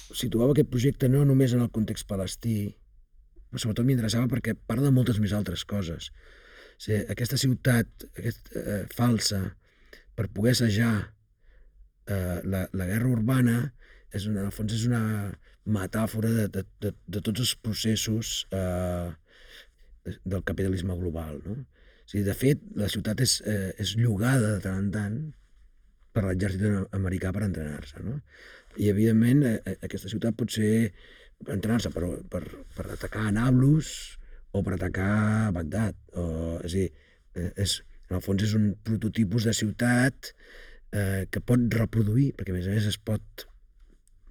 [0.09, 2.71] Situava aquest projecte no només en el context palestí,
[3.51, 6.07] però sobretot m'interessava perquè parla de moltes més altres coses
[6.79, 9.41] sigui, aquesta ciutat aquest, eh, falsa
[10.15, 10.93] per poder assajar
[12.07, 13.57] eh, la, la guerra urbana
[14.15, 15.03] és una, en el fons és una
[15.69, 19.09] metàfora de, de, de, de tots els processos eh,
[20.25, 21.43] del capitalisme global.
[21.45, 21.59] No?
[22.09, 25.17] Sigui, de fet, la ciutat és, eh, és llogada de tant en tant
[26.15, 28.01] per l'exèrcit americà per entrenar-se.
[28.01, 28.15] No?
[28.77, 30.89] I, evidentment, eh, eh, aquesta ciutat pot ser
[31.45, 32.41] entrenar-se per, per,
[32.75, 33.91] per atacar Nablus
[34.51, 35.99] o per atacar Bagdad.
[36.17, 36.25] O,
[36.63, 36.87] és a dir,
[37.37, 37.77] eh, és,
[38.09, 42.71] en el fons és un prototipus de ciutat eh, que pot reproduir, perquè a més
[42.71, 43.45] a més es pot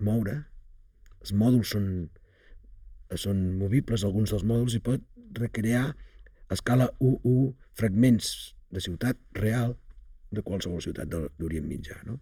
[0.03, 0.35] moure,
[1.23, 1.87] els mòduls són,
[3.15, 5.07] són movibles, alguns dels mòduls, i pot
[5.39, 5.93] recrear
[6.55, 9.77] escala 1-1 fragments de ciutat real
[10.35, 12.01] de qualsevol ciutat d'Orient Mitjà.
[12.09, 12.19] No?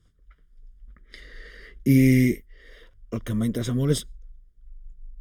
[1.87, 1.99] I
[3.15, 4.05] el que em va interessar molt és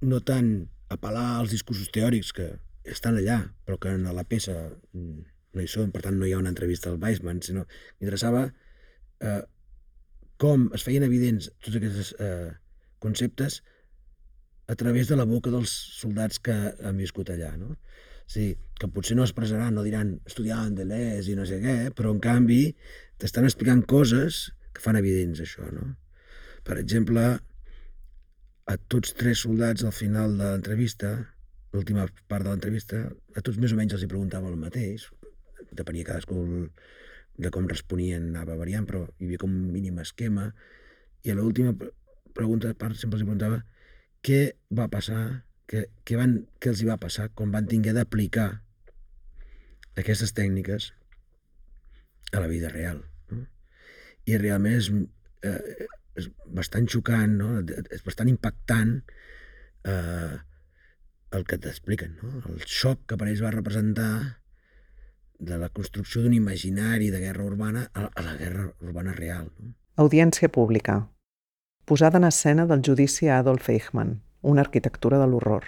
[0.05, 0.51] no tant
[0.93, 2.49] apel·lar als discursos teòrics que
[2.85, 4.53] estan allà, però que en la peça
[4.93, 8.43] no hi són, per tant no hi ha una entrevista al Weissman, sinó m'interessava
[9.21, 9.41] eh,
[10.41, 12.51] com es feien evidents tots aquests eh,
[12.99, 13.61] conceptes
[14.67, 17.75] a través de la boca dels soldats que han viscut allà, no?
[18.25, 22.11] Sigui, que potser no expressaran, no diran estudiant de l'ES i no sé què, però
[22.11, 22.61] en canvi
[23.21, 25.93] t'estan explicant coses que fan evidents això, no?
[26.65, 27.23] Per exemple,
[28.65, 31.13] a tots tres soldats al final de l'entrevista,
[31.75, 33.03] l'última part de l'entrevista,
[33.37, 35.05] a tots més o menys els hi preguntava el mateix,
[35.71, 36.41] depenia cadascú
[37.37, 40.49] de com responien, anava variant, però hi havia com un mínim esquema,
[41.23, 41.75] i a l'última
[42.35, 43.61] pregunta part sempre els preguntava
[44.25, 44.41] què
[44.79, 45.23] va passar,
[45.69, 48.49] què, què, van, què els hi va passar quan van tinguer d'aplicar
[50.01, 50.91] aquestes tècniques
[52.31, 53.03] a la vida real.
[53.31, 53.45] No?
[54.27, 54.89] I realment és,
[55.47, 55.87] eh,
[56.19, 57.61] és bastant xocant, no?
[57.95, 58.97] és bastant impactant
[59.85, 60.35] eh,
[61.35, 62.41] el que t'expliquen, no?
[62.51, 64.11] el xoc que per ells va representar
[65.39, 69.49] de la construcció d'un imaginari de guerra urbana a, a la guerra urbana real.
[69.59, 69.73] No?
[69.95, 71.05] Audiència pública.
[71.85, 75.65] Posada en escena del judici a Adolf Eichmann, una arquitectura de l'horror.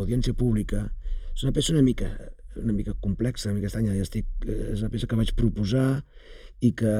[0.00, 0.84] Audiència pública
[1.32, 2.10] és una peça una mica,
[2.60, 3.96] una mica complexa, una mica estranya.
[3.96, 5.88] Ja estic, és una peça que vaig proposar
[6.60, 6.94] i que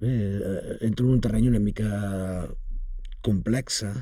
[0.00, 1.90] bé, eh, entro en un terreny una mica
[3.24, 3.92] complexa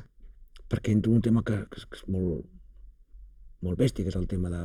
[0.69, 2.45] perquè entro en un tema que, que, que és molt,
[3.65, 4.63] molt bèstia, que és el tema de,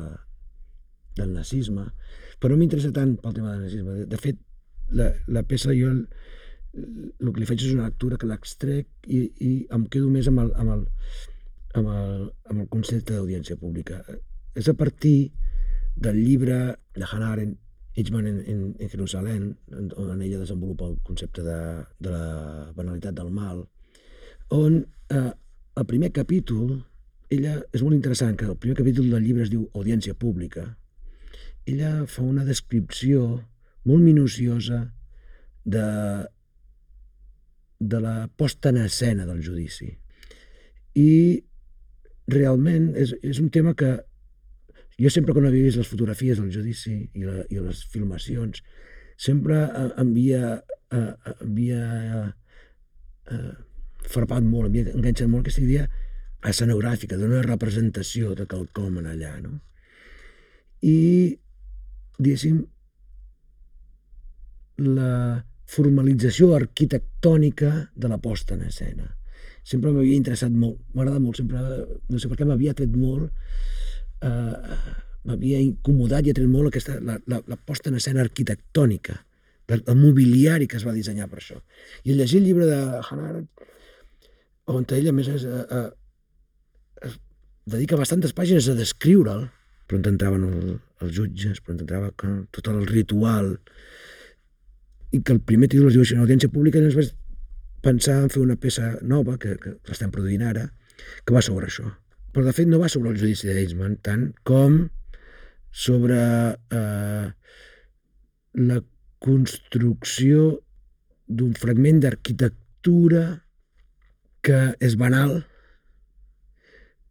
[1.18, 1.88] del nazisme,
[2.40, 3.96] però no m'interessa tant pel tema del nazisme.
[4.00, 4.40] De, de fet,
[4.96, 5.92] la, la peça jo
[6.74, 10.44] el, que li faig és una lectura que l'extrec i, i em quedo més amb
[10.44, 10.84] el, amb el,
[11.78, 14.02] amb el, amb el concepte d'audiència pública.
[14.58, 15.30] És a partir
[15.96, 16.58] del llibre
[16.94, 17.58] de Hannah Arendt,
[17.98, 19.46] Hitchman en, en, en Jerusalem,
[19.98, 21.58] on ella desenvolupa el concepte de,
[21.98, 23.64] de la banalitat del mal,
[24.54, 25.32] on eh,
[25.78, 26.76] el primer capítol,
[27.34, 30.68] ella, és molt interessant que el primer capítol del llibre es diu Audiència pública,
[31.66, 33.24] ella fa una descripció
[33.88, 34.84] molt minuciosa
[35.64, 35.84] de,
[37.78, 39.88] de la posta en escena del judici.
[40.98, 41.44] I
[42.28, 43.94] realment és, és un tema que
[44.98, 48.64] jo sempre quan havia vist les fotografies del judici i, la, i les filmacions,
[49.18, 49.60] sempre
[49.98, 50.58] havia,
[50.90, 51.84] havia
[53.30, 53.52] eh,
[54.10, 55.86] frapat molt, havia enganxat molt aquesta idea
[56.48, 59.56] escenogràfica, d'una representació de quelcom en allà, no?
[60.86, 61.38] I
[62.18, 62.60] diguéssim,
[64.78, 65.12] la
[65.68, 69.08] formalització arquitectònica de la posta en escena.
[69.68, 71.60] Sempre m'havia interessat molt, m'agrada molt, sempre,
[72.08, 73.28] no sé per què m'havia tret molt,
[74.24, 74.78] eh,
[75.28, 79.18] m'havia incomodat i ha tret molt aquesta, la, la, la posta en escena arquitectònica,
[79.68, 81.60] el, el mobiliari que es va dissenyar per això.
[82.08, 83.66] I llegir el llibre de Hannah Arendt,
[84.68, 87.20] on ella, a més, és, eh, eh, es
[87.68, 89.46] dedica bastantes pàgines a descriure'l,
[89.88, 92.10] per on entraven el, els jutges, per on entrava
[92.52, 93.54] tot el ritual,
[95.12, 97.14] i que el primer títol es diu així, audiència pública, i ens vaig
[97.84, 100.66] pensar en fer una peça nova, que, que l'estem produint ara,
[101.24, 101.86] que va sobre això.
[102.34, 104.80] Però de fet no va sobre el judici d'Eichmann tant com
[105.72, 106.18] sobre
[106.74, 107.26] eh,
[108.58, 108.80] la
[109.24, 110.48] construcció
[111.28, 113.24] d'un fragment d'arquitectura
[114.44, 115.40] que és banal,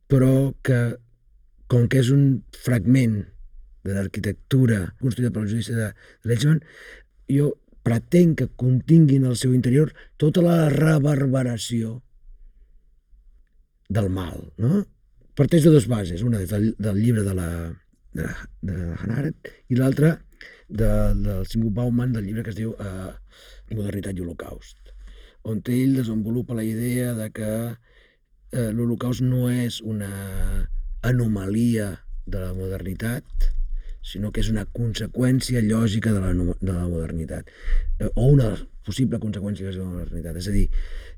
[0.08, 0.80] però que
[1.68, 3.20] com que és un fragment
[3.88, 5.90] de l'arquitectura construïda pel judici de
[6.28, 6.62] Lechman,
[7.32, 7.52] jo
[7.88, 11.98] pretenc que continguin al seu interior tota la reverberació
[13.88, 14.84] del mal, no?
[15.38, 17.50] Parteix de dues bases, una del, del llibre de la
[18.18, 18.26] de,
[18.66, 20.16] de Hannah Arendt i l'altra
[20.68, 20.90] de,
[21.22, 23.12] del Sigmund Bauman del llibre que es diu eh,
[23.72, 24.94] Modernitat i Holocaust,
[25.48, 30.12] on ell desenvolupa la idea de que eh, l'Holocaust no és una
[31.08, 31.94] anomalia
[32.26, 33.52] de la modernitat,
[34.08, 37.52] sinó que és una conseqüència lògica de la, de la modernitat,
[38.00, 38.54] eh, o una
[38.88, 40.40] possible conseqüència de la modernitat.
[40.40, 40.68] És a dir,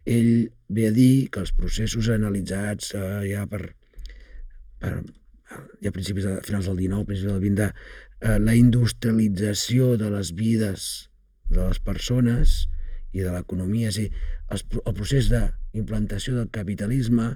[0.10, 0.32] ell
[0.74, 3.62] ve a dir que els processos analitzats eh, ja per,
[4.82, 4.94] per
[5.82, 10.10] ja a principis de, finals del 19, principis del 20, de eh, la industrialització de
[10.16, 10.90] les vides
[11.50, 12.60] de les persones
[13.14, 14.12] i de l'economia, és a dir,
[14.54, 17.32] el, el procés d'implantació del capitalisme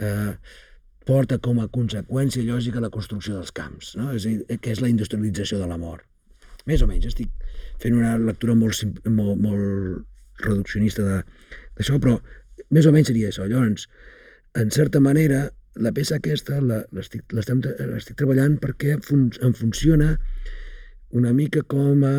[0.00, 0.32] eh,
[1.08, 4.12] porta com a conseqüència lògica la construcció dels camps, no?
[4.12, 6.04] és dir, que és la industrialització de la mort.
[6.68, 7.32] Més o menys, estic
[7.80, 12.18] fent una lectura molt, molt, molt reduccionista d'això, però
[12.74, 13.46] més o menys seria això.
[13.48, 13.86] Llavors,
[14.60, 15.46] en certa manera,
[15.78, 20.16] la peça aquesta l'estic treballant perquè fun, em funciona
[21.16, 22.16] una mica com a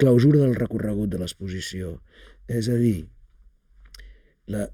[0.00, 2.00] clausura del recorregut de l'exposició.
[2.48, 3.06] És a dir,
[4.50, 4.66] la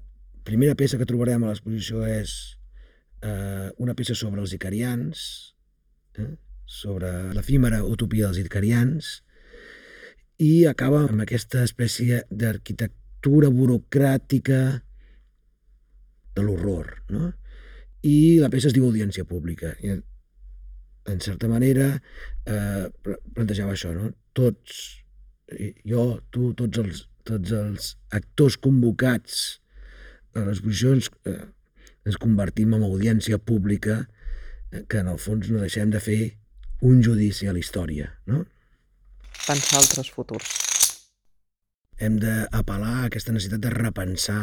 [0.43, 2.33] primera peça que trobarem a l'exposició és
[3.23, 5.21] eh, una peça sobre els icarians,
[6.19, 6.33] eh,
[6.65, 9.13] sobre l'efímera utopia dels icarians,
[10.43, 14.59] i acaba amb aquesta espècie d'arquitectura burocràtica
[16.33, 17.29] de l'horror, no?
[18.03, 19.75] I la peça es diu Audiència Pública.
[19.79, 19.95] I,
[21.13, 21.93] en certa manera,
[22.47, 22.89] eh,
[23.35, 24.09] plantejava això, no?
[24.35, 24.81] Tots
[25.85, 29.59] jo, tu, tots els, tots els actors convocats
[30.35, 31.43] a les posicions eh,
[32.05, 36.21] ens convertim en audiència pública eh, que en el fons no deixem de fer
[36.83, 38.43] un judici a la història, no?
[39.45, 40.51] Pensar altres futurs.
[41.99, 44.41] Hem d'apel·lar a aquesta necessitat de repensar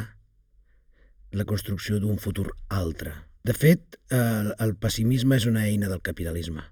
[1.37, 3.13] la construcció d'un futur altre.
[3.47, 6.65] De fet, el, el pessimisme és una eina del capitalisme.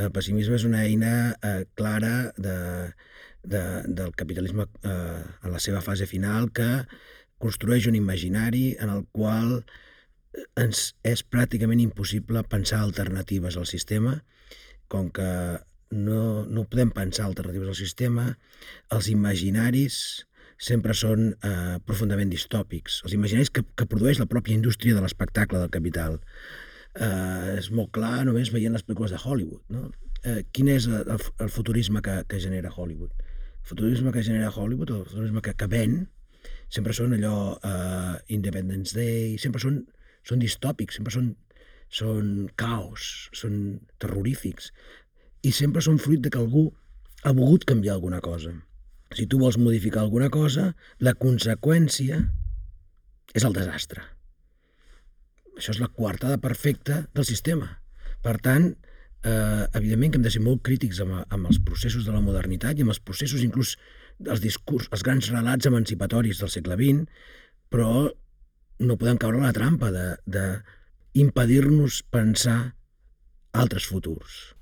[0.00, 1.12] El pessimisme és una eina
[1.44, 2.56] eh, clara de,
[3.42, 6.68] de, del capitalisme eh, en la seva fase final que
[7.42, 14.18] construeix un imaginari en el qual eh, ens és pràcticament impossible pensar alternatives al sistema,
[14.92, 15.30] com que
[15.90, 18.26] no, no podem pensar alternatives al sistema,
[18.94, 20.00] els imaginaris
[20.60, 23.00] sempre són eh, profundament distòpics.
[23.06, 26.20] Els imaginaris que, que produeix la pròpia indústria de l'espectacle del capital.
[26.94, 29.64] Eh, és molt clar només veient les pel·lícules de Hollywood.
[29.72, 29.88] No?
[30.20, 33.14] Eh, quin és el, el futurisme que, que genera Hollywood?
[33.62, 36.08] fotorisme que genera Hollywood, el fotorisme que, que ven,
[36.70, 39.82] sempre són allò uh, Independence Day, sempre són,
[40.26, 41.32] són distòpics, sempre són,
[41.90, 44.70] són caos, són terrorífics,
[45.42, 46.68] i sempre són fruit de que algú
[47.24, 48.54] ha volgut canviar alguna cosa.
[49.16, 50.70] Si tu vols modificar alguna cosa,
[51.02, 52.20] la conseqüència
[53.34, 54.04] és el desastre.
[55.58, 57.66] Això és la coartada perfecta del sistema.
[58.22, 58.70] Per tant,
[59.24, 62.78] eh, evidentment que hem de ser molt crítics amb, amb els processos de la modernitat
[62.78, 63.76] i amb els processos inclús
[64.20, 67.06] dels discurs, els grans relats emancipatoris del segle XX,
[67.72, 68.08] però
[68.80, 70.44] no podem caure a la trampa de, de
[71.20, 72.74] impedir-nos pensar
[73.52, 74.54] altres futurs.